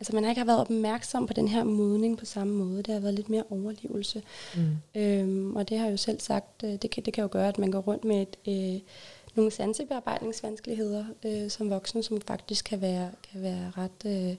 [0.00, 2.82] Altså man har ikke har været opmærksom på den her modning på samme måde.
[2.82, 4.22] Det har været lidt mere overlevelse.
[4.56, 5.00] Mm.
[5.00, 7.48] Øhm, og det har jeg jo selv sagt, øh, det kan, det kan jo gøre,
[7.48, 8.80] at man går rundt med et, øh,
[9.34, 14.36] nogle sansebearbejdningsvanskeligheder øh, som voksne, som faktisk kan være, kan være ret øh,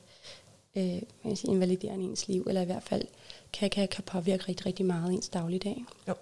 [0.76, 3.04] øh, man sige, invaliderende i ens liv, eller i hvert fald
[3.54, 5.86] kan, kan, kan påvirke rigtig, rigtig meget ens dagligdag.
[6.08, 6.14] Jo.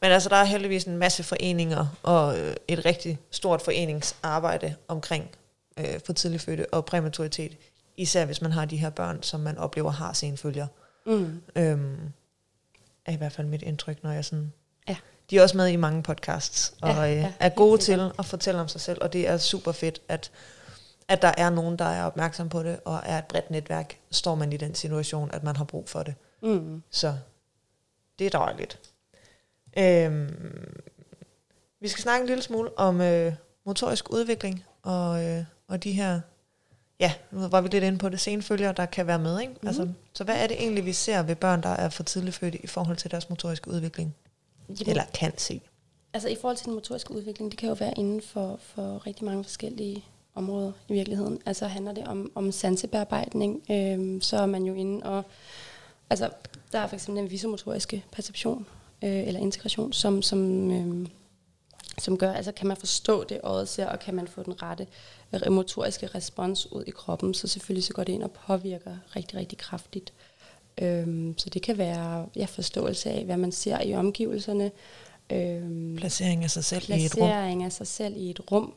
[0.00, 5.30] Men altså, der er heldigvis en masse foreninger og øh, et rigtig stort foreningsarbejde omkring
[5.78, 7.56] øh, for tidlig fødte og præmaturitet
[7.98, 10.66] Især hvis man har de her børn, som man oplever har senfølger.
[11.06, 11.42] Mm.
[11.56, 12.12] Øhm,
[13.06, 14.52] er i hvert fald mit indtryk, når jeg sådan...
[14.88, 14.96] Ja.
[15.30, 18.24] De er også med i mange podcasts, og ja, ja, øh, er gode til at
[18.24, 20.30] fortælle om sig selv, og det er super fedt, at,
[21.08, 24.34] at der er nogen, der er opmærksom på det, og er et bredt netværk, står
[24.34, 26.14] man i den situation, at man har brug for det.
[26.42, 26.82] Mm.
[26.90, 27.14] Så
[28.18, 28.80] det er dejligt.
[29.78, 30.28] Øhm,
[31.80, 33.32] vi skal snakke en lille smule om øh,
[33.66, 36.20] motorisk udvikling, og, øh, og de her
[37.00, 39.40] ja, nu var vi lidt inde på det, senfølger, der kan være med.
[39.40, 39.52] Ikke?
[39.52, 39.68] Mm-hmm.
[39.68, 42.58] Altså, så hvad er det egentlig, vi ser ved børn, der er for tidligt fødte
[42.58, 44.14] i forhold til deres motoriske udvikling?
[44.68, 45.60] Jamen, Eller kan se?
[46.12, 49.24] Altså i forhold til den motoriske udvikling, det kan jo være inden for, for rigtig
[49.24, 51.40] mange forskellige områder i virkeligheden.
[51.46, 55.24] Altså handler det om, om sansebearbejdning, øh, så er man jo inde og...
[56.10, 56.30] Altså,
[56.72, 58.66] der er for eksempel den visomotoriske perception,
[59.04, 61.06] øh, eller integration, som, som, øh,
[61.98, 64.86] som gør, altså kan man forstå det øjet ser, og kan man få den rette
[65.50, 69.58] motoriske respons ud i kroppen, så selvfølgelig så går det ind og påvirker rigtig, rigtig
[69.58, 70.12] kraftigt.
[70.82, 74.70] Øhm, så det kan være ja, forståelse af, hvad man ser i omgivelserne.
[75.30, 77.26] Øhm, placering af sig selv i et rum.
[77.26, 78.74] Placering af sig selv i et rum.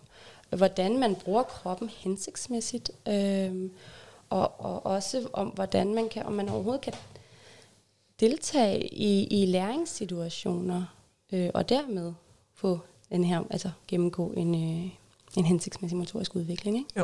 [0.49, 2.91] Hvordan man bruger kroppen hensigtsmæssigt.
[3.07, 3.71] Øhm,
[4.29, 6.93] og, og også om, hvordan man kan, om man overhovedet kan
[8.21, 10.95] deltage i, i læringssituationer,
[11.31, 12.13] øh, og dermed
[12.53, 12.79] få
[13.09, 14.91] den her, altså gennemgå en, øh,
[15.37, 16.77] en hensigtsmæssig motorisk udvikling.
[16.77, 16.89] Ikke?
[16.97, 17.03] Jo.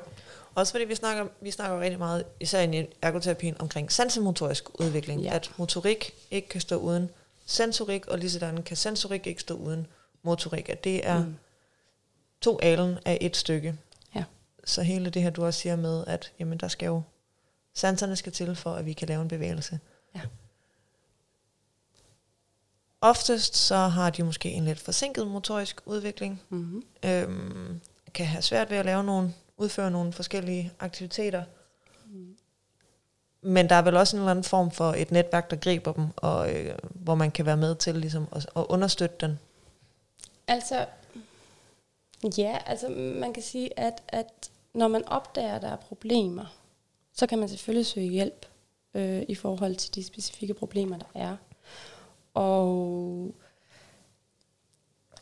[0.56, 5.21] Også fordi vi snakker, vi snakker rigtig meget, især i ergoterapien, omkring sansemotorisk udvikling.
[5.21, 5.36] Ja.
[5.36, 7.10] At motorik ikke kan stå uden
[7.45, 9.88] sensorik, og lige sådan kan sensorik ikke stå uden
[10.23, 10.69] motorik.
[10.69, 11.36] At det er mm.
[12.41, 13.75] to alen af et stykke.
[14.15, 14.23] Ja.
[14.63, 17.01] Så hele det her, du også siger med, at jamen, der skal jo,
[17.73, 19.80] sanserne skal til for, at vi kan lave en bevægelse.
[20.15, 20.21] Ja.
[23.01, 26.41] Oftest så har de måske en lidt forsinket motorisk udvikling.
[26.49, 26.83] Mm-hmm.
[27.05, 27.81] Øhm,
[28.13, 31.43] kan have svært ved at lave nogle, udføre nogle forskellige aktiviteter.
[32.05, 32.38] Mm.
[33.41, 36.07] Men der er vel også en eller anden form for et netværk, der griber dem,
[36.15, 39.39] og øh, hvor man kan være med til ligesom, at, at understøtte den.
[40.47, 40.86] Altså,
[42.38, 46.45] ja, altså man kan sige, at, at når man opdager, at der er problemer,
[47.13, 48.45] så kan man selvfølgelig søge hjælp
[48.93, 51.38] øh, i forhold til de specifikke problemer, der er.
[52.38, 53.36] Og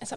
[0.02, 0.16] altså,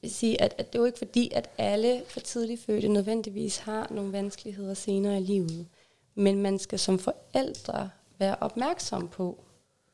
[0.00, 3.58] vil sige, at, at det er jo ikke fordi, at alle for tidligt fødte nødvendigvis
[3.58, 5.66] har nogle vanskeligheder senere i livet.
[6.14, 9.44] Men man skal som forældre være opmærksom på,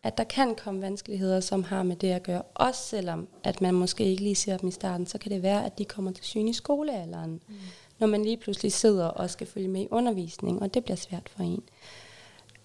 [0.03, 2.43] at der kan komme vanskeligheder, som har med det at gøre.
[2.43, 5.65] Også selvom, at man måske ikke lige ser dem i starten, så kan det være,
[5.65, 7.43] at de kommer til syne i skolealderen.
[7.49, 7.55] Mm.
[7.99, 11.29] Når man lige pludselig sidder og skal følge med i undervisning, og det bliver svært
[11.29, 11.63] for en.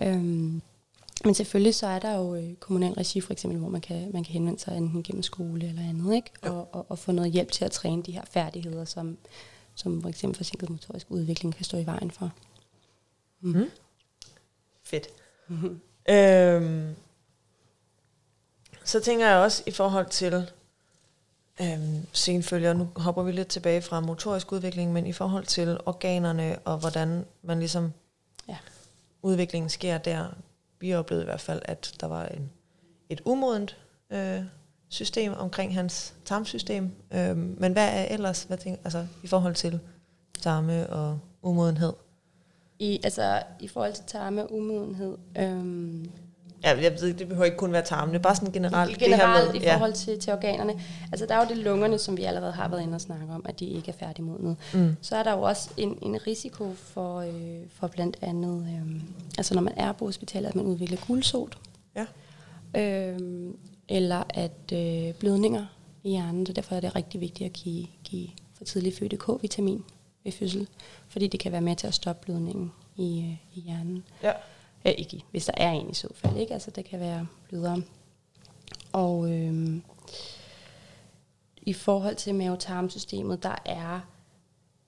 [0.01, 0.61] Øhm,
[1.25, 4.23] men selvfølgelig så er der jo øh, kommunal regi for eksempel, hvor man kan, man
[4.23, 6.31] kan henvende sig enten gennem skole eller andet, ikke?
[6.41, 9.17] Og, og, og få noget hjælp til at træne de her færdigheder, som,
[9.75, 12.31] som for eksempel forsinket motorisk udvikling kan stå i vejen for.
[13.41, 13.49] Mm.
[13.57, 13.69] Mm.
[14.83, 15.07] Fedt.
[15.47, 15.81] Mm-hmm.
[16.09, 16.95] Øhm,
[18.83, 20.51] så tænker jeg også i forhold til
[21.61, 26.59] øhm, senfølger, nu hopper vi lidt tilbage fra motorisk udvikling, men i forhold til organerne
[26.59, 27.93] og hvordan man ligesom
[28.47, 28.57] ja.
[29.21, 30.27] udviklingen sker der,
[30.79, 32.49] vi oplevede i hvert fald, at der var en,
[33.09, 33.77] et umodent
[34.09, 34.41] øh,
[34.89, 36.91] system omkring hans tarmsystem.
[37.13, 39.79] Øh, men hvad er ellers, hvad tænker, altså, i forhold til
[40.41, 41.93] tarme og umodenhed?
[42.79, 46.05] I, altså, i forhold til tarme og umodenhed, øh,
[46.63, 48.97] Ja, jeg ved, det behøver ikke kun være tarmen, det er bare sådan generelt.
[48.97, 49.95] Generelt det her med, i forhold ja.
[49.95, 50.73] til, til organerne.
[51.11, 53.45] Altså der er jo det lungerne, som vi allerede har været inde og snakke om,
[53.49, 54.55] at de ikke er færdigmodnet.
[54.73, 54.95] Mm.
[55.01, 59.01] Så er der jo også en, en risiko for, øh, for blandt andet, øh,
[59.37, 61.57] altså når man er på hospitalet, at man udvikler guldsot.
[61.95, 62.05] Ja.
[62.81, 63.19] Øh,
[63.89, 65.65] eller at øh, blødninger
[66.03, 69.83] i hjernen, så derfor er det rigtig vigtigt at give, give for tidlig fødte K-vitamin
[70.23, 70.67] ved fødsel,
[71.07, 74.03] fordi det kan være med til at stoppe blødningen i, øh, i hjernen.
[74.23, 74.31] Ja.
[74.85, 76.53] Ja, ikke hvis der er en i så fald, ikke?
[76.53, 77.81] Altså, det kan være blødere.
[78.93, 79.83] Og øhm,
[81.61, 83.99] i forhold til mavetarmsystemet, der er,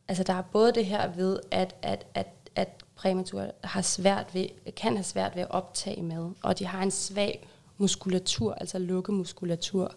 [0.07, 4.73] altså der er både det her ved, at, at, at, at præmatur har svært ved,
[4.75, 7.47] kan have svært ved at optage mad, og de har en svag
[7.77, 9.95] muskulatur, altså lukkemuskulatur,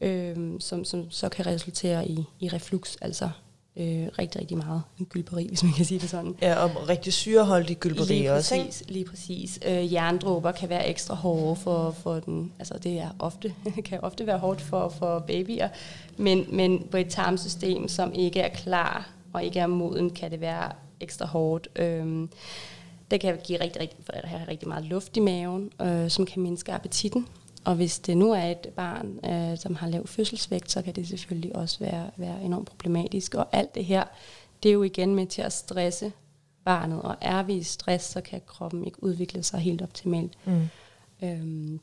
[0.00, 3.30] øhm, som, som så kan resultere i, i reflux, altså
[3.76, 6.34] øh, rigtig, rigtig meget gylperi, hvis man kan sige det sådan.
[6.42, 9.58] Ja, og rigtig syreholdig gylperi lige også, præcis, Lige præcis.
[9.66, 13.54] Øh, jerndråber kan være ekstra hårde for, for den, altså det er ofte,
[13.84, 15.68] kan ofte være hårdt for, for babyer,
[16.16, 20.40] men, men på et tarmsystem, som ikke er klar og ikke er moden, kan det
[20.40, 21.68] være ekstra hårdt.
[21.76, 22.30] Øhm,
[23.10, 26.72] det kan give rigtig, rigtig, have rigtig meget luft i maven, øh, som kan mindske
[26.72, 27.26] appetitten.
[27.64, 31.08] Og hvis det nu er et barn, øh, som har lav fødselsvægt, så kan det
[31.08, 33.34] selvfølgelig også være, være enormt problematisk.
[33.34, 34.04] Og alt det her,
[34.62, 36.12] det er jo igen med til at stresse
[36.64, 37.02] barnet.
[37.02, 40.32] Og er vi i stress, så kan kroppen ikke udvikle sig helt optimalt.
[40.44, 40.68] Mm.
[41.22, 41.80] Øhm,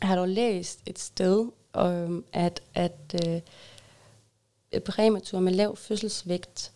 [0.00, 6.72] jeg har dog læst et sted, øhm, at, at øh, præmatur med lav fødselsvægt,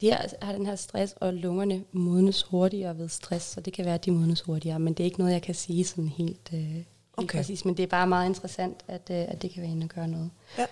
[0.00, 3.84] de har, har den her stress, og lungerne modnes hurtigere ved stress, så det kan
[3.84, 6.50] være, at de modnes hurtigere, men det er ikke noget, jeg kan sige sådan helt,
[6.54, 6.82] øh,
[7.16, 7.38] Okay.
[7.38, 9.88] præcis, men det er bare meget interessant, at, øh, at det kan være inde og
[9.90, 10.30] gøre noget.
[10.58, 10.66] Ja.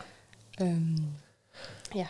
[0.61, 1.05] Øhm,
[1.95, 2.07] ja.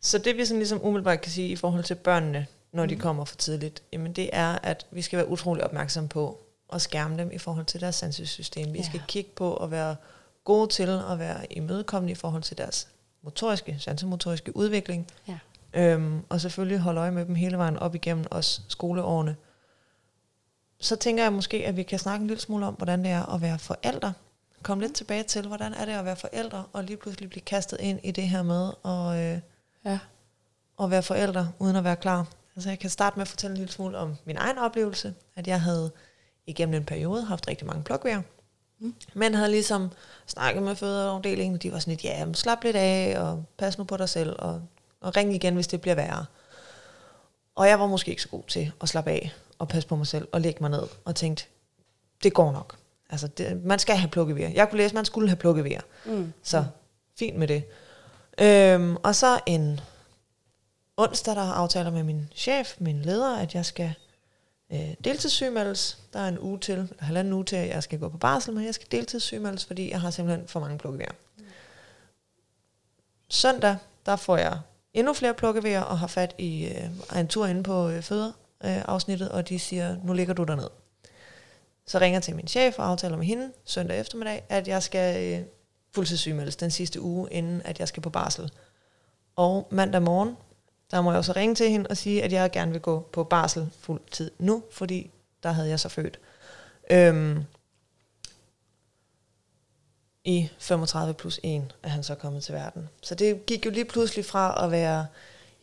[0.00, 3.24] Så det vi sådan ligesom umiddelbart kan sige i forhold til børnene, når de kommer
[3.24, 6.40] for tidligt, jamen det er, at vi skal være utrolig opmærksomme på
[6.72, 8.72] at skærme dem i forhold til deres sansesystem.
[8.72, 8.84] Vi Ja.
[8.84, 9.96] skal kigge på at være
[10.44, 12.88] gode til at være imødekommende i forhold til deres
[13.22, 15.06] motoriske, sansemotoriske udvikling.
[15.28, 15.38] Ja.
[15.74, 19.36] Øhm, og selvfølgelig holde øje med dem hele vejen op igennem også skoleårene.
[20.80, 23.34] Så tænker jeg måske, at vi kan snakke en lille smule om, hvordan det er
[23.34, 24.12] at være forældre.
[24.62, 27.80] Kom lidt tilbage til, hvordan er det at være forældre, og lige pludselig blive kastet
[27.80, 29.40] ind i det her med at, øh,
[29.84, 29.98] Ja.
[30.82, 32.26] at være forældre, uden at være klar.
[32.56, 35.46] Altså jeg kan starte med at fortælle en lille smule om min egen oplevelse, at
[35.46, 35.90] jeg havde
[36.46, 38.22] igennem en periode haft rigtig mange plukvejr,
[38.78, 38.94] Mm.
[39.14, 39.90] men havde ligesom
[40.26, 43.84] snakket med fødeafdelingen, og de var sådan lidt, ja, slap lidt af, og pas nu
[43.84, 44.62] på dig selv, og,
[45.00, 46.26] og ring igen, hvis det bliver værre.
[47.54, 50.06] Og jeg var måske ikke så god til at slappe af, og passe på mig
[50.06, 51.44] selv, og lægge mig ned, og tænkte,
[52.22, 52.76] det går nok.
[53.10, 54.48] Altså, det, man skal have plukkevejr.
[54.48, 55.80] Jeg kunne læse, man skulle have plukkevejr.
[56.04, 56.32] Mm.
[56.42, 56.64] Så
[57.18, 57.64] fint med det.
[58.40, 59.80] Øhm, og så en
[60.96, 63.94] onsdag, der aftaler med min chef, min leder, at jeg skal
[64.72, 65.98] øh, deltidssygemeldes.
[66.12, 68.54] Der er en uge til, eller halvanden uge til, at jeg skal gå på barsel,
[68.54, 71.12] men jeg skal deltidssygemeldes, fordi jeg har simpelthen for mange plukkevejr.
[73.28, 74.58] Søndag, der får jeg
[74.94, 78.02] endnu flere plukkevejr, og har fat i øh, en tur inde på øh,
[78.64, 80.68] øh, afsnittet, og de siger, nu ligger du derned.
[81.86, 85.32] Så ringer jeg til min chef og aftaler med hende søndag eftermiddag, at jeg skal
[85.32, 85.46] øh,
[85.94, 88.52] fuldtidssygemeldes den sidste uge, inden at jeg skal på barsel.
[89.36, 90.36] Og mandag morgen,
[90.90, 93.24] der må jeg også ringe til hende og sige, at jeg gerne vil gå på
[93.24, 95.10] barsel fuld tid nu, fordi
[95.42, 96.20] der havde jeg så født.
[96.90, 97.44] Øhm,
[100.24, 102.88] I 35 plus 1 er han så kommet til verden.
[103.02, 105.06] Så det gik jo lige pludselig fra at være,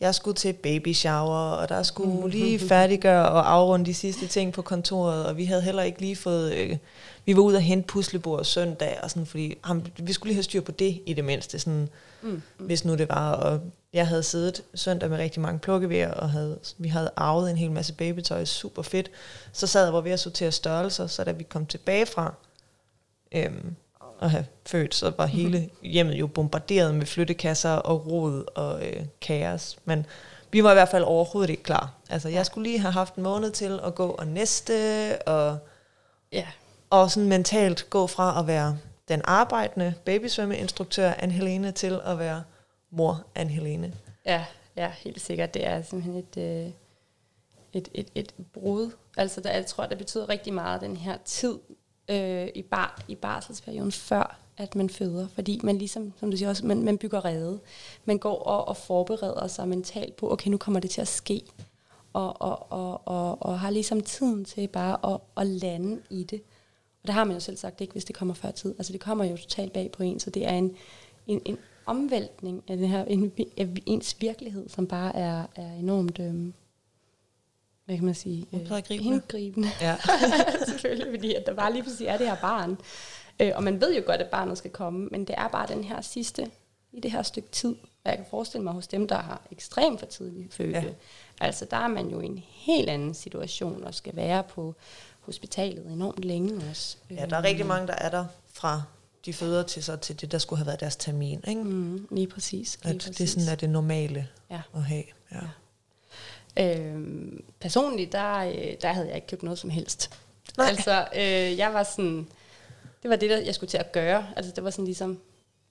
[0.01, 4.53] jeg skulle til baby shower, og der skulle lige færdiggøre og afrunde de sidste ting
[4.53, 6.77] på kontoret, og vi havde heller ikke lige fået, øh,
[7.25, 10.43] vi var ude at hente puslebord søndag, og sådan, fordi ham, vi skulle lige have
[10.43, 11.89] styr på det i det mindste, sådan,
[12.23, 12.41] Mm.
[12.59, 13.31] hvis nu det var.
[13.33, 13.59] Og
[13.93, 17.71] jeg havde siddet søndag med rigtig mange plukkevejr, og havde, vi havde arvet en hel
[17.71, 19.11] masse babytøj, super fedt.
[19.53, 22.33] Så sad jeg var ved at sortere størrelser, så da vi kom tilbage fra
[23.31, 23.75] øhm,
[24.21, 29.05] at have født, så var hele hjemmet jo bombarderet med flyttekasser og rod og øh,
[29.21, 29.77] kaos.
[29.85, 30.05] Men
[30.51, 31.93] vi var i hvert fald overhovedet ikke klar.
[32.09, 34.73] Altså, jeg skulle lige have haft en måned til at gå og næste,
[35.27, 35.57] og
[36.31, 36.47] Ja.
[36.89, 42.43] og sådan mentalt gå fra at være den arbejdende babysvømmeinstruktør Anne-Helene til at være
[42.91, 43.87] mor Anne-Helene.
[44.25, 45.53] Ja, ja, helt sikkert.
[45.53, 46.71] Det er simpelthen et, øh,
[47.73, 48.91] et, et, et brud.
[49.17, 51.59] Altså, der, jeg tror, det betyder rigtig meget, den her tid
[52.11, 55.27] øh, i, bar, i barselsperioden, før at man føder.
[55.27, 57.59] Fordi man ligesom, som du siger også, man, man bygger rede.
[58.05, 61.41] Man går og, og forbereder sig mentalt på, okay, nu kommer det til at ske.
[62.13, 66.41] Og, og, og, og, og har ligesom tiden til bare at, at lande i det.
[67.01, 68.75] Og det har man jo selv sagt ikke, hvis det kommer før tid.
[68.77, 70.75] Altså det kommer jo totalt bag på en, så det er en,
[71.27, 76.19] en, en omvæltning af, den her, en, af ens virkelighed, som bare er, er enormt,
[76.19, 76.33] øh,
[77.91, 79.03] hvad kan man sige, Indgribende.
[79.15, 79.69] indgribende.
[79.81, 79.95] Ja.
[80.67, 82.77] Selvfølgelig, fordi at der bare lige pludselig er det her barn.
[83.39, 85.83] Øh, og man ved jo godt, at barnet skal komme, men det er bare den
[85.83, 86.47] her sidste,
[86.93, 87.75] i det her stykke tid.
[88.03, 90.71] Og jeg kan forestille mig hos dem, der har ekstremt for tidligt fødte.
[90.79, 90.83] Ja.
[90.85, 90.89] Ja.
[91.41, 94.75] Altså der er man jo i en helt anden situation, og skal være på
[95.19, 96.97] hospitalet enormt længe også.
[97.09, 98.81] ja, der er rigtig mange, der er der fra
[99.25, 101.43] de føder til så til det, der skulle have været deres termin.
[101.47, 101.63] Ikke?
[101.63, 102.79] Mm, lige præcis.
[102.83, 103.15] Lige At præcis.
[103.17, 104.61] det er sådan, at det normale Ja.
[104.75, 105.03] at have.
[105.31, 105.37] Ja.
[106.59, 110.09] Øhm, personligt, der, øh, der havde jeg ikke købt noget som helst.
[110.57, 110.67] Nej.
[110.69, 112.27] Altså, øh, jeg var sådan,
[113.03, 114.27] det var det, der jeg skulle til at gøre.
[114.35, 115.19] Altså, det var sådan ligesom,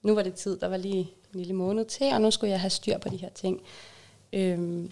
[0.01, 0.99] nu var det tid, der var lige
[1.33, 3.61] en lille måned til, og nu skulle jeg have styr på de her ting.
[4.33, 4.91] Øhm,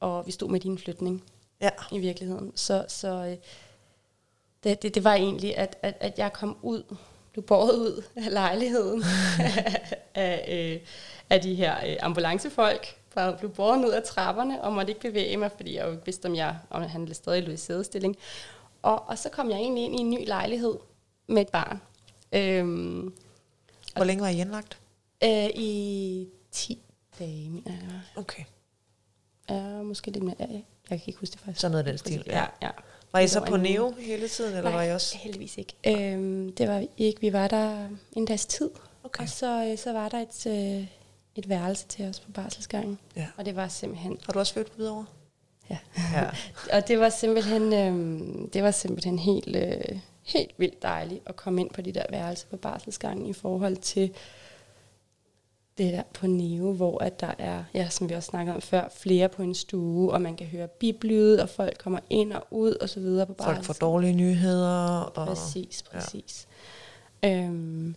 [0.00, 1.24] og vi stod med din flytning
[1.60, 1.70] Ja.
[1.92, 2.52] i virkeligheden.
[2.54, 3.36] Så, så øh,
[4.64, 6.96] det, det, det var egentlig, at, at, at jeg kom ud,
[7.32, 9.04] blev båret ud af lejligheden
[10.14, 10.80] af, øh,
[11.30, 15.36] af de her øh, ambulancefolk, bare blev båret ned ad trapperne, og måtte ikke bevæge
[15.36, 18.16] mig, fordi jeg vidste, om, jeg, om han stadig lå i sædestilling.
[18.82, 20.74] Og, og så kom jeg egentlig ind i en ny lejlighed
[21.26, 21.80] med et barn.
[22.32, 23.14] Øhm,
[23.96, 24.78] Hvor længe var I indlagt?
[25.24, 26.82] øh, I 10
[27.18, 27.88] dage, mener jeg.
[28.14, 28.20] var.
[28.20, 28.42] Okay.
[29.50, 30.34] Ja, måske lidt mere.
[30.40, 30.46] Ja.
[30.90, 31.60] Jeg kan ikke huske det faktisk.
[31.60, 32.38] Sådan noget af den stil, ja.
[32.40, 32.70] Ja, ja.
[33.12, 35.16] Var I så var på en- Neo hele tiden, eller Nej, var I også?
[35.18, 35.74] heldigvis ikke.
[35.86, 37.20] Øhm, det var vi ikke.
[37.20, 38.70] Vi var der en dags tid,
[39.04, 39.22] Okay.
[39.22, 40.86] og så, øh, så var der et, øh,
[41.34, 42.98] et værelse til os på barselsgangen.
[43.16, 43.26] Ja.
[43.36, 44.18] Og det var simpelthen...
[44.26, 45.06] Har du også født på Hvidovre?
[45.70, 45.78] Ja.
[46.12, 46.30] Ja.
[46.76, 51.60] Og det var simpelthen, øhm, det var simpelthen helt, øh, helt vildt dejligt at komme
[51.60, 54.12] ind på de der værelser på barselsgangen i forhold til
[55.78, 58.88] det der på Neo, hvor at der er, ja, som vi også snakkede om før,
[58.96, 62.74] flere på en stue, og man kan høre biblyd, og folk kommer ind og ud
[62.74, 63.92] og så videre på Folk får barselsgangen.
[63.92, 65.00] dårlige nyheder.
[65.00, 66.48] Og, Præcis, præcis.
[67.22, 67.42] Ja.
[67.42, 67.96] Øhm,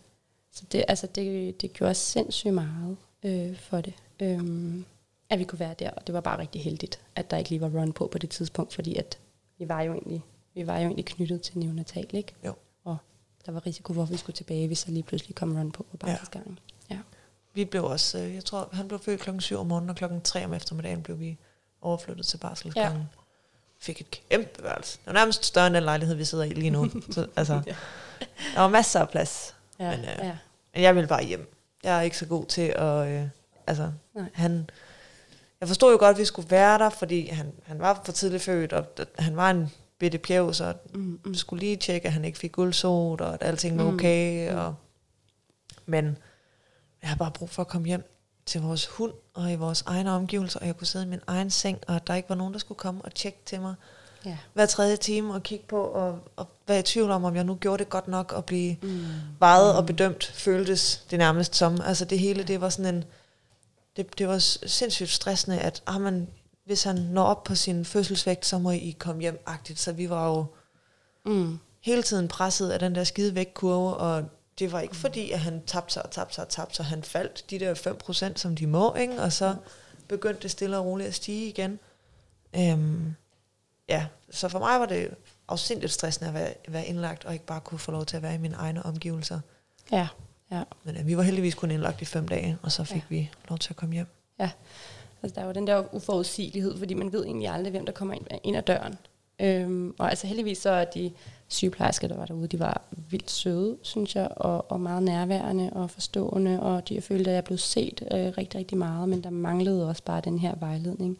[0.52, 4.84] så det, altså det, det gjorde sindssygt meget øh, for det, øhm,
[5.30, 5.90] at vi kunne være der.
[5.90, 8.30] Og det var bare rigtig heldigt, at der ikke lige var run på på det
[8.30, 9.18] tidspunkt, fordi at
[9.58, 10.22] vi var jo egentlig,
[10.54, 12.34] vi var jo egentlig knyttet til neonatal, ikke?
[12.44, 12.54] Jo.
[12.84, 12.96] Og
[13.46, 15.82] der var risiko for, at vi skulle tilbage, hvis der lige pludselig kom run på
[15.90, 16.12] på Ja.
[16.12, 16.58] barselsgangen.
[16.90, 16.98] Ja.
[17.54, 20.20] Vi blev også, øh, jeg tror, han blev født klokken 7 om morgenen, og klokken
[20.20, 21.36] 3 om eftermiddagen blev vi
[21.80, 23.00] overflyttet til barselsgangen.
[23.00, 23.06] Ja.
[23.78, 24.98] Fik et kæmpe værelse.
[24.98, 26.90] Det var nærmest større end den lejlighed, vi sidder i lige nu.
[27.14, 27.62] Så, altså,
[28.54, 29.54] der var masser af plads.
[29.78, 30.36] Ja, Men, øh, ja.
[30.74, 31.52] Men jeg vil bare hjem.
[31.86, 33.08] Jeg er ikke så god til at...
[33.08, 33.28] Øh,
[33.66, 34.24] altså, Nej.
[34.34, 34.70] han...
[35.60, 38.42] Jeg forstod jo godt, at vi skulle være der, fordi han, han var for tidligt
[38.42, 38.86] født, og
[39.18, 41.34] han var en bitte pjæv, så Mm, vi mm.
[41.34, 43.94] skulle lige tjekke, at han ikke fik guldsot, og at alting var Mm.
[43.94, 44.50] okay.
[44.52, 44.58] Mm.
[44.58, 44.74] Og,
[45.86, 46.18] men
[47.02, 48.12] jeg har bare brug for at komme hjem
[48.46, 51.50] til vores hund og i vores egne omgivelser, og jeg kunne sidde i min egen
[51.50, 53.74] seng, og der ikke var nogen, der skulle komme og tjekke til mig
[54.26, 54.36] Ja.
[54.54, 57.54] hver tredje time og kigge på, og, og være i tvivl om, om jeg nu
[57.54, 59.04] gjorde det godt nok, og blive Mm.
[59.38, 61.80] vejet og bedømt, føltes det nærmest som.
[61.80, 63.04] Altså det hele, det var sådan en,
[63.96, 66.28] det, det var sindssygt stressende, at ah, man,
[66.64, 69.80] hvis han når op på sin fødselsvægt, så må I komme hjem-agtigt.
[69.80, 70.44] Så vi var jo
[71.24, 71.58] Mm.
[71.80, 74.24] hele tiden presset af den der skide vægtkurve, og
[74.58, 76.84] det var ikke fordi, at han tabte sig og tabte sig og tabte sig.
[76.84, 79.22] Han faldt de der 5%, som de må, ikke?
[79.22, 79.54] og så
[80.08, 81.78] begyndte det stille og roligt at stige igen.
[82.56, 83.14] Øhm,
[83.88, 85.10] ja, så for mig var det
[85.48, 88.34] afsindigt stressende at være, være indlagt, og ikke bare kunne få lov til at være
[88.34, 89.40] i mine egne omgivelser.
[89.92, 90.08] Ja,
[90.50, 90.62] ja.
[90.84, 93.16] Men øh, vi var heldigvis kun indlagt i fem dage, og så fik ja.
[93.16, 94.06] vi lov til at komme hjem.
[95.22, 98.14] Altså, der er jo den der uforudsigelighed, fordi man ved egentlig aldrig, hvem der kommer
[98.14, 98.98] ind, ind ad døren.
[99.40, 101.12] Øhm, og altså heldigvis så er de
[101.48, 105.90] sygeplejersker, der var derude, de var vildt søde, synes jeg, og, og meget nærværende og
[105.90, 109.88] forstående, og de, følte, at jeg blev set øh, rigtig, rigtig meget, men der manglede
[109.88, 111.18] også bare den her vejledning.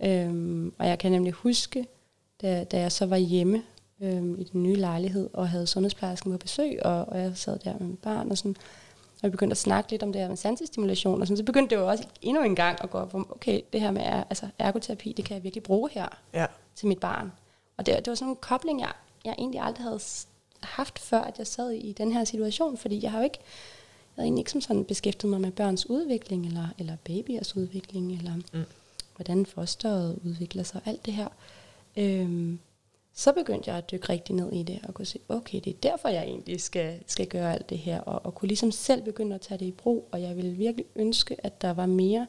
[0.00, 1.86] Øhm, og jeg kan nemlig huske,
[2.42, 3.62] da, da jeg så var hjemme
[4.00, 7.72] øhm, i den nye lejlighed, og havde sundhedsplejersken på besøg, og, og jeg sad der
[7.78, 8.56] med mit barn, og sådan,
[9.22, 11.74] og vi begyndte at snakke lidt om det her med sansestimulation, og sådan, så begyndte
[11.76, 14.24] det jo også endnu en gang at gå op om, okay, det her med er-
[14.30, 16.46] altså, ergoterapi, det kan jeg virkelig bruge her Ja.
[16.74, 17.32] til mit barn.
[17.76, 18.92] Og det, det var sådan en kobling, jeg,
[19.24, 20.00] jeg egentlig aldrig havde
[20.60, 23.38] haft, før at jeg sad i, i den her situation, fordi jeg har jo ikke,
[24.16, 28.12] jeg havde egentlig ikke som sådan beskæftiget mig med børns udvikling, eller, eller babyers udvikling,
[28.12, 28.64] eller Mm.
[29.16, 31.28] Hvordan fosteret udvikler sig, alt det her.
[31.96, 32.58] Øhm,
[33.14, 35.76] så begyndte jeg at dykke rigtig ned i det, og kunne se, okay, det er
[35.82, 39.34] derfor, jeg egentlig skal, skal gøre alt det her, og, og kunne ligesom selv begynde
[39.34, 42.26] at tage det i brug, og jeg ville virkelig ønske, at der var mere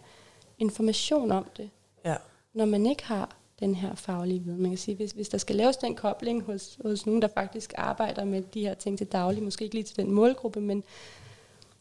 [0.58, 1.70] information om det,
[2.06, 2.16] Ja.
[2.54, 4.62] når man ikke har den her faglige viden.
[4.62, 7.74] Man kan sige, hvis, hvis der skal laves den kobling hos, hos nogen, der faktisk
[7.78, 10.84] arbejder med de her ting til daglig, måske ikke lige til den målgruppe, men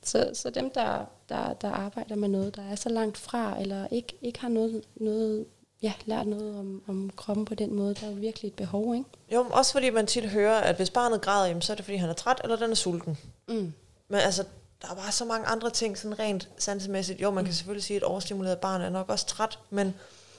[0.09, 3.87] så, så dem, der, der, der arbejder med noget, der er så langt fra, eller
[3.90, 5.47] ikke, ikke har noget, noget
[5.83, 8.94] ja, lært noget om, om kroppen på den måde, der er jo virkelig et behov,
[8.94, 9.07] ikke?
[9.33, 11.96] Jo, også fordi man tit hører, at hvis barnet græder, jamen, så er det fordi,
[11.96, 13.19] han er træt, eller den er sulten.
[13.48, 13.73] Mm.
[14.09, 14.44] Men altså,
[14.83, 17.23] der er bare så mange andre ting, sådan rent sansemæssigt.
[17.23, 19.94] Jo, man kan selvfølgelig sige, at et overstimuleret barn er nok også træt, men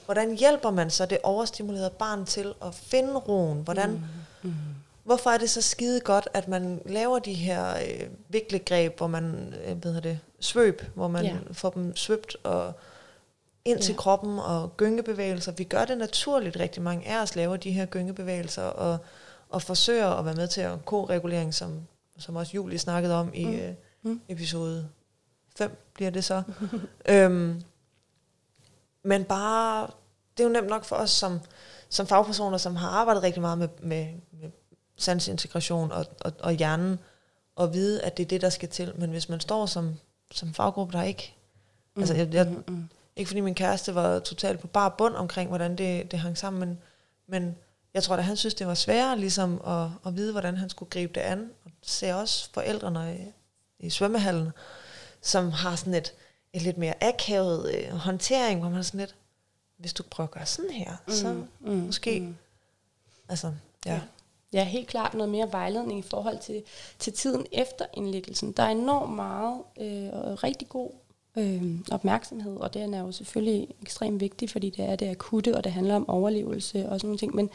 [0.05, 3.61] hvordan hjælper man så det overstimulerede barn til at finde roen?
[3.61, 4.03] Hvordan,
[4.41, 4.53] Mm.
[5.07, 9.53] Hvorfor er det så skide godt, at man laver de her øh, viklegreb, hvor man,
[9.65, 11.35] øh, hvad det, svøb, hvor man Ja.
[11.51, 12.73] får dem svøbt og
[13.65, 13.97] ind til Ja.
[13.97, 15.51] kroppen og gyngebevægelser.
[15.51, 18.97] Vi gør det naturligt, rigtig mange af os laver de her gyngebevægelser og,
[19.49, 21.81] og forsøger at være med til at ko-regulering, som,
[22.19, 23.53] som også Julie snakkede om i Mm.
[23.55, 24.21] øh, Mm.
[24.29, 24.89] episode
[25.57, 26.43] 5, bliver det så.
[27.09, 27.61] øhm,
[29.03, 29.87] men bare
[30.37, 31.39] det er jo nemt nok for os som,
[31.89, 34.07] som fagpersoner, som har arbejdet rigtig meget med, med
[34.97, 36.99] sansintegration og, og, og hjernen,
[37.59, 38.93] at vide, at det er det, der skal til.
[38.95, 39.95] Men hvis man står som,
[40.31, 41.33] som faggruppe, der ikke...
[41.95, 42.01] Mm.
[42.01, 42.89] Altså, jeg, jeg, mm, mm.
[43.15, 46.59] Ikke fordi min kæreste var totalt på bar bund omkring, hvordan det, det hang sammen,
[46.59, 46.79] men,
[47.27, 47.55] men
[47.93, 50.89] jeg tror at han synes, det var sværere ligesom at, at vide, hvordan han skulle
[50.89, 51.49] gribe det an.
[51.65, 53.33] Og ser også forældrene i,
[53.85, 54.51] i svømmehallen,
[55.21, 56.13] som har sådan et,
[56.53, 59.15] et lidt mere akavet øh, håndtering, hvor man er sådan lidt,
[59.77, 62.19] hvis du prøver at gøre sådan her, mm, så mm, måske...
[62.19, 62.35] Mm.
[63.29, 63.53] Altså,
[63.85, 63.93] ja.
[63.93, 64.01] ja.
[64.53, 66.63] Ja, helt klart noget mere vejledning i forhold til,
[66.99, 68.51] til tiden efter indlæggelsen.
[68.51, 70.91] Der er enormt meget øh, og rigtig god
[71.37, 75.63] øh, opmærksomhed, og den er jo selvfølgelig ekstremt vigtig, fordi det er det akutte, og
[75.63, 77.35] det handler om overlevelse og sådan nogle ting.
[77.35, 77.49] Men,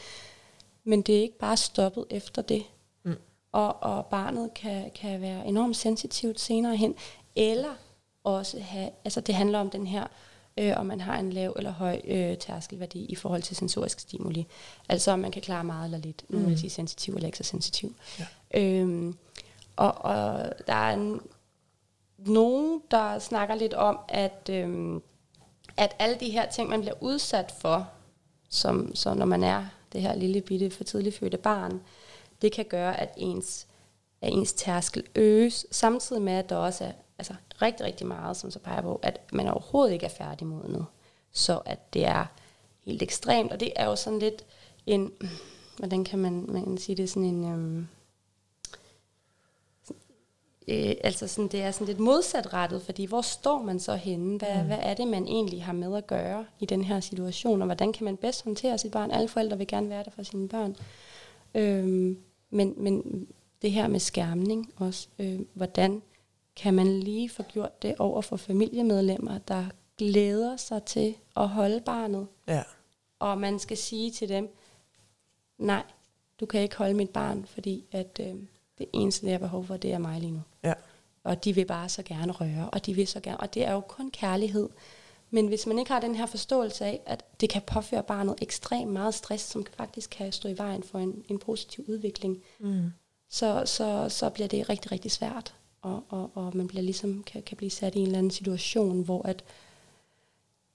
[0.83, 2.63] men det er ikke bare stoppet efter det.
[3.03, 3.15] Mm.
[3.51, 6.95] Og, og barnet kan, kan være enormt sensitivt senere hen,
[7.35, 7.75] eller
[8.23, 10.07] også have, altså det handler om den her
[10.57, 14.47] øh, om man har en lav eller høj øh, tærskelværdi i forhold til sensorisk stimuli.
[14.89, 16.23] Altså om man kan klare meget eller lidt.
[16.29, 17.95] Nu vil jeg sige sensitiv eller ikke så sensitiv.
[18.19, 18.25] Ja.
[18.53, 19.17] Øhm,
[19.75, 21.21] og, og der er en,
[22.17, 25.01] nogen, der snakker lidt om, at, øhm,
[25.77, 27.89] at alle de her ting, man bliver udsat for,
[28.49, 31.81] som, så når man er det her lille bitte for tidligt fødte barn,
[32.41, 33.67] det kan gøre, at ens,
[34.21, 37.33] at ens tærskel øges, samtidig med, at der også er altså,
[37.63, 40.85] rigtig, rigtig meget, som så peger på, at man overhovedet ikke er færdig modnet.
[41.31, 42.25] Så at det er
[42.85, 44.45] helt ekstremt, og det er jo sådan lidt
[44.85, 45.11] en,
[45.77, 47.87] hvordan kan man, man sige det, sådan en, øhm,
[50.67, 54.37] øh, altså sådan, det er sådan lidt modsatrettet, fordi hvor står man så henne?
[54.37, 54.67] Hvad, mm.
[54.67, 57.93] hvad er det, man egentlig har med at gøre i den her situation, og hvordan
[57.93, 59.11] kan man bedst håndtere sit barn?
[59.11, 60.75] Alle forældre vil gerne være der for sine børn.
[61.55, 62.17] Øhm,
[62.49, 63.27] men, men
[63.61, 66.01] det her med skærmning også, øh, hvordan
[66.55, 69.65] kan man lige få gjort det over for familiemedlemmer, der
[69.97, 72.27] glæder sig til at holde barnet.
[72.47, 72.63] Ja.
[73.19, 74.55] Og man skal sige til dem,
[75.57, 75.83] nej,
[76.39, 78.35] du kan ikke holde mit barn, fordi at øh,
[78.77, 80.41] det eneste, jeg har behov for, det er mig lige nu.
[80.63, 80.73] Ja.
[81.23, 83.71] Og de vil bare så gerne røre, og de vil så gerne, og det er
[83.71, 84.69] jo kun kærlighed.
[85.29, 88.91] Men hvis man ikke har den her forståelse af, at det kan påføre barnet ekstremt
[88.91, 92.91] meget stress, som faktisk kan stå i vejen for en, en positiv udvikling, mm.
[93.29, 97.43] så, så, så bliver det rigtig, rigtig svært og, og, og man bliver ligesom, kan,
[97.43, 99.43] kan blive sat i en eller anden situation, hvor at,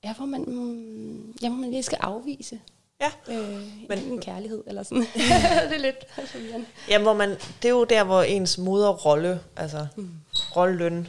[0.04, 2.60] ja, hvor man, mm, ja, hvor man lige skal afvise
[3.00, 3.10] Ja.
[3.34, 5.02] Øh, men, en kærlighed eller sådan.
[5.68, 6.66] det er lidt forvirrende.
[6.88, 10.10] Ja, hvor man, det er jo der, hvor ens moderrolle, altså mm.
[10.56, 11.08] rolleløn,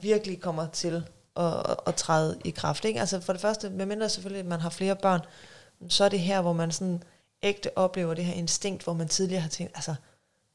[0.00, 1.02] virkelig kommer til
[1.36, 2.84] at, at træde i kraft.
[2.84, 3.00] Ikke?
[3.00, 5.20] Altså for det første, medmindre selvfølgelig, at man har flere børn,
[5.88, 7.02] så er det her, hvor man sådan
[7.42, 9.94] ægte oplever det her instinkt, hvor man tidligere har tænkt, altså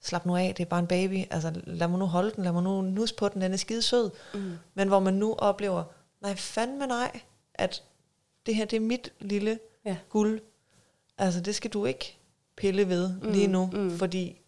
[0.02, 2.52] slap nu af, det er bare en baby, altså lad mig nu holde den, lad
[2.52, 4.12] mig nu nus på den, den er skide sød.
[4.34, 4.58] Mm.
[4.74, 5.84] Men hvor man nu oplever,
[6.22, 7.22] nej fandme nej,
[7.54, 7.84] at
[8.46, 9.98] det her, det er mit lille ja.
[10.10, 10.42] guld.
[11.18, 12.18] Altså det skal du ikke
[12.56, 13.32] pille ved mm.
[13.32, 13.98] lige nu, mm.
[13.98, 14.42] fordi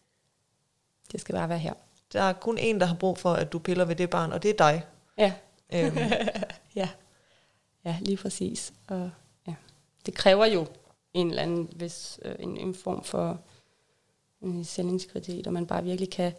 [1.11, 1.73] det skal bare være her.
[2.13, 4.43] Der er kun en, der har brug for, at du piller ved det barn, og
[4.43, 4.85] det er dig.
[5.17, 5.33] Ja.
[5.73, 5.97] Øhm.
[6.75, 6.89] ja.
[7.85, 8.73] Ja, lige præcis.
[8.87, 9.11] Og
[9.47, 9.55] ja.
[10.05, 10.67] Det kræver jo
[11.13, 13.39] en eller anden, hvis, øh, en, en form for
[14.63, 16.31] selvindskritet, og man bare virkelig kan,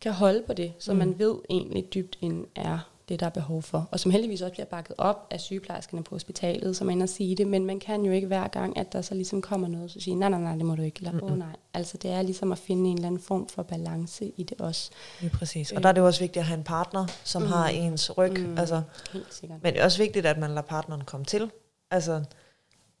[0.00, 0.98] kan holde på det, så mm.
[0.98, 3.88] man ved egentlig dybt ind er det, der er behov for.
[3.90, 7.36] Og som heldigvis også bliver bakket op af sygeplejerskerne på hospitalet, som ender at sige
[7.36, 10.00] det, men man kan jo ikke hver gang, at der så ligesom kommer noget, så
[10.00, 11.56] sige, nej, nej, nej, det må du ikke, eller åh oh, nej.
[11.74, 14.90] Altså det er ligesom at finde en eller anden form for balance i det også.
[15.22, 15.72] Ja, præcis.
[15.72, 17.48] Og der er det jo også vigtigt at have en partner, som mm.
[17.48, 18.40] har ens ryg.
[18.40, 18.58] Mm.
[18.58, 19.62] Altså, Helt sikkert.
[19.62, 21.50] Men det er også vigtigt, at man lader partneren komme til.
[21.90, 22.24] Altså,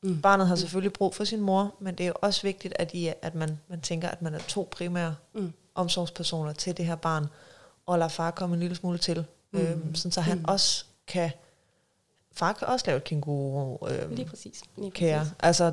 [0.06, 0.20] Mm.
[0.20, 0.60] Barnet har mm.
[0.60, 3.80] selvfølgelig brug for sin mor, men det er også vigtigt, at, I, at man, man
[3.80, 5.52] tænker, at man er to primære mm.
[5.74, 7.26] omsorgspersoner til det her barn,
[7.86, 9.60] og lader far komme en lille smule til, mm.
[9.60, 10.44] øhm, sådan så han mm.
[10.48, 11.30] også kan,
[12.32, 14.62] far kan også lave et kænguru øhm, Lige præcis.
[14.76, 15.18] Lige kære.
[15.18, 15.34] præcis.
[15.40, 15.72] Altså,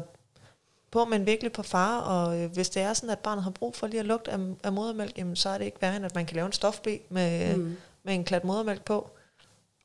[0.92, 3.76] på, men virkelig på far, og øh, hvis det er sådan, at barnet har brug
[3.76, 6.16] for lige at lugte af, af modermælk, jamen, så er det ikke værre end, at
[6.16, 7.78] man kan lave en stofbe med, mm.
[8.04, 9.10] med en klat modermælk på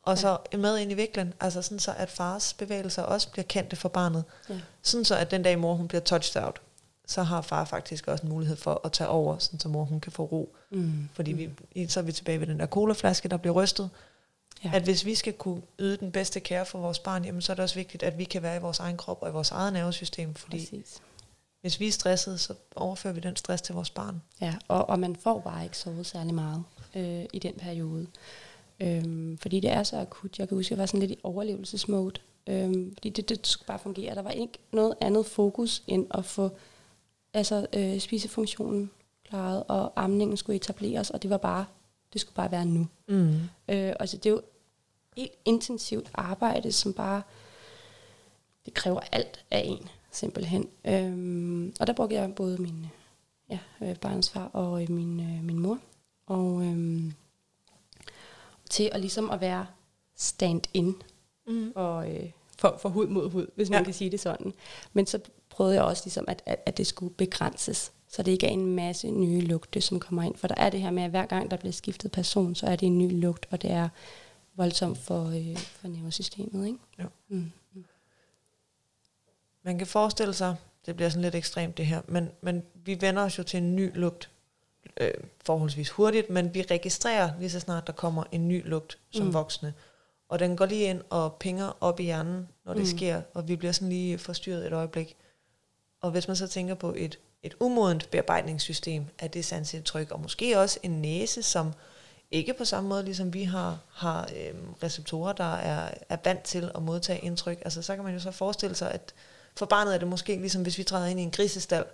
[0.09, 0.21] og ja.
[0.21, 3.89] så med ind i viklen, altså sådan så, at fars bevægelser også bliver kendte for
[3.89, 4.25] barnet.
[4.49, 4.61] Ja.
[4.83, 6.61] Sådan så, at den dag mor hun bliver touched out,
[7.07, 10.01] så har far faktisk også en mulighed for at tage over, sådan så mor hun
[10.01, 10.57] kan få ro.
[10.71, 11.09] Mm.
[11.13, 11.57] Fordi mm.
[11.75, 13.91] vi, så er vi tilbage ved den der colaflaske, der bliver rystet.
[14.65, 14.71] Ja.
[14.75, 17.55] At hvis vi skal kunne yde den bedste kære for vores barn, jamen, så er
[17.55, 19.73] det også vigtigt, at vi kan være i vores egen krop og i vores eget
[19.73, 20.35] nervesystem.
[20.35, 20.97] Fordi Præcis.
[21.61, 24.23] hvis vi er stressede, så overfører vi den stress til vores barn.
[24.41, 28.07] Ja, og, og man får bare ikke sovet særlig meget øh, i den periode.
[28.81, 30.39] Øhm, fordi det er så akut.
[30.39, 32.21] Jeg kan huske, at jeg var sådan lidt i overlevelsesmode.
[32.47, 34.15] Øhm, fordi det, det skulle bare fungere.
[34.15, 36.51] Der var ikke noget andet fokus end at få
[37.35, 38.91] altså, øh, spisefunktionen
[39.25, 41.65] klaret, og amningen skulle etableres, og det var bare,
[42.13, 42.87] det skulle bare være nu.
[43.09, 43.35] Mm.
[43.69, 44.43] Øh, altså det er jo
[45.17, 47.23] helt intensivt arbejde, som bare,
[48.65, 50.69] det kræver alt af en, simpelthen.
[50.85, 52.87] Øhm, og der brugte jeg både min
[53.51, 55.79] ja, øh, barns far og øh, min, øh, min mor.
[56.27, 57.13] Og øhm,
[58.71, 59.67] til at ligesom at være
[60.17, 60.95] stand-in
[61.47, 61.73] mm.
[61.75, 63.85] og, øh, for, for hud mod hud, hvis man ja.
[63.85, 64.55] kan sige det sådan.
[64.93, 68.47] Men så prøvede jeg også ligesom, at, at, at det skulle begrænses, så det ikke
[68.47, 70.37] er en masse nye lugte, som kommer ind.
[70.37, 72.77] For der er det her med, at hver gang der bliver skiftet person, så er
[72.77, 73.89] det en ny lugt, og det er
[74.55, 76.67] voldsomt for, øh, for nervesystemet.
[76.67, 76.79] Ikke?
[76.99, 77.05] Ja.
[77.29, 77.53] Mm.
[79.63, 80.57] Man kan forestille sig,
[80.87, 83.77] det bliver sådan lidt ekstremt det her, men, men vi vender os jo til en
[83.77, 84.31] ny lugt
[85.01, 85.11] øh,
[85.45, 89.35] forholdsvis hurtigt, men vi registrerer lige så snart, der kommer en ny lugt som mm.
[89.35, 89.75] voksne.
[90.29, 92.97] Og den går lige ind og pinger op i hjernen, når det mm.
[92.97, 95.17] sker, og vi bliver sådan lige forstyrret et øjeblik.
[96.01, 100.59] Og hvis man så tænker på et, et umodent bearbejdningssystem af det sansindtryk, og måske
[100.59, 101.73] også en næse, som
[102.31, 106.71] ikke på samme måde, ligesom vi har, har øhm, receptorer, der er, er vant til
[106.75, 109.15] at modtage indtryk, altså så kan man jo så forestille sig, at
[109.57, 111.85] for barnet er det måske ligesom, hvis vi træder ind i en grisestal,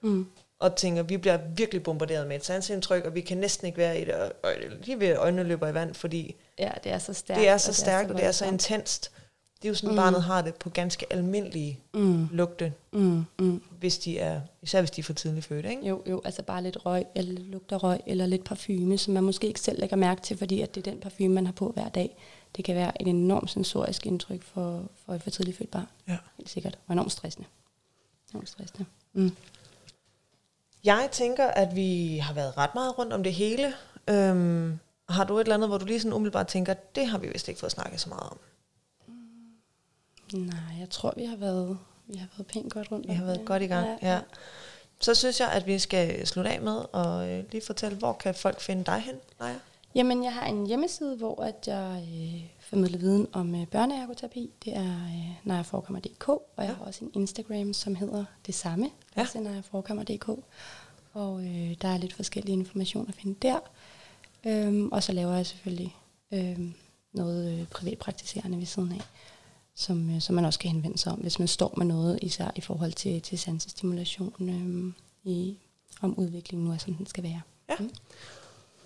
[0.00, 0.30] mm.
[0.58, 4.00] Og tænker, vi bliver virkelig bombarderet med et sansindtryk, og vi kan næsten ikke være
[4.00, 4.50] i det, og, og
[4.82, 7.72] lige ved øjnene løber i vand, fordi ja, det er så stærkt, det er så
[7.72, 9.10] stærkt, og det er så, og det er så intenst.
[9.62, 9.96] Det er jo sådan, mm.
[9.96, 12.28] barnet har det på ganske almindelige mm.
[12.32, 13.24] lugte, mm.
[13.38, 13.62] Mm.
[13.78, 15.88] hvis de er, især hvis de er for tidligt født, ikke?
[15.88, 19.24] Jo, jo, altså bare lidt røg, eller lidt lugter røg, eller lidt parfume, som man
[19.24, 21.70] måske ikke selv lægger mærke til, fordi at det er den parfume, man har på
[21.70, 22.16] hver dag.
[22.56, 25.86] Det kan være et enormt sensorisk indtryk for, for et for tidligt født barn.
[26.08, 26.16] Ja.
[26.36, 26.78] Helt sikkert.
[26.86, 27.48] Og enormt stressende.
[28.32, 28.84] Enormt stressende.
[29.12, 29.30] Mm.
[30.84, 33.74] Jeg tænker, at vi har været ret meget rundt om det hele.
[34.10, 37.28] Øhm, har du et eller andet, hvor du lige sådan umiddelbart tænker, det har vi
[37.28, 38.38] vist ikke fået snakket så meget om?
[40.32, 43.08] Nej, jeg tror, vi har været, vi har været pænt godt rundt.
[43.08, 44.14] Vi har været godt i gang, ja.
[44.14, 44.20] ja.
[45.00, 48.34] Så synes jeg, at vi skal slutte af med og øh, lige fortælle, hvor kan
[48.34, 49.54] folk finde dig hen, Naja?
[49.96, 54.50] Jamen, jeg har en hjemmeside, hvor at jeg øh, formidler viden om øh, børneergoterapi.
[54.64, 59.20] Det er øh, najaforkammer.dk, og jeg har også en Instagram, som hedder det samme, ja.
[59.20, 60.28] altså najaforkammer.dk.
[61.12, 63.58] Og øh, der er lidt forskellige information at finde der.
[64.46, 65.96] Øhm, og så laver jeg selvfølgelig
[66.32, 66.60] øh,
[67.12, 69.00] noget øh, privatpraktiserende ved siden af
[69.74, 72.50] som, øh, som man også kan henvende sig om, hvis man står med noget, især
[72.56, 74.92] i forhold til, til sansestimulation øh,
[75.32, 75.58] i,
[76.02, 77.40] om udviklingen nu er, som den skal være.
[77.68, 77.74] Ja.
[77.78, 77.90] Mm.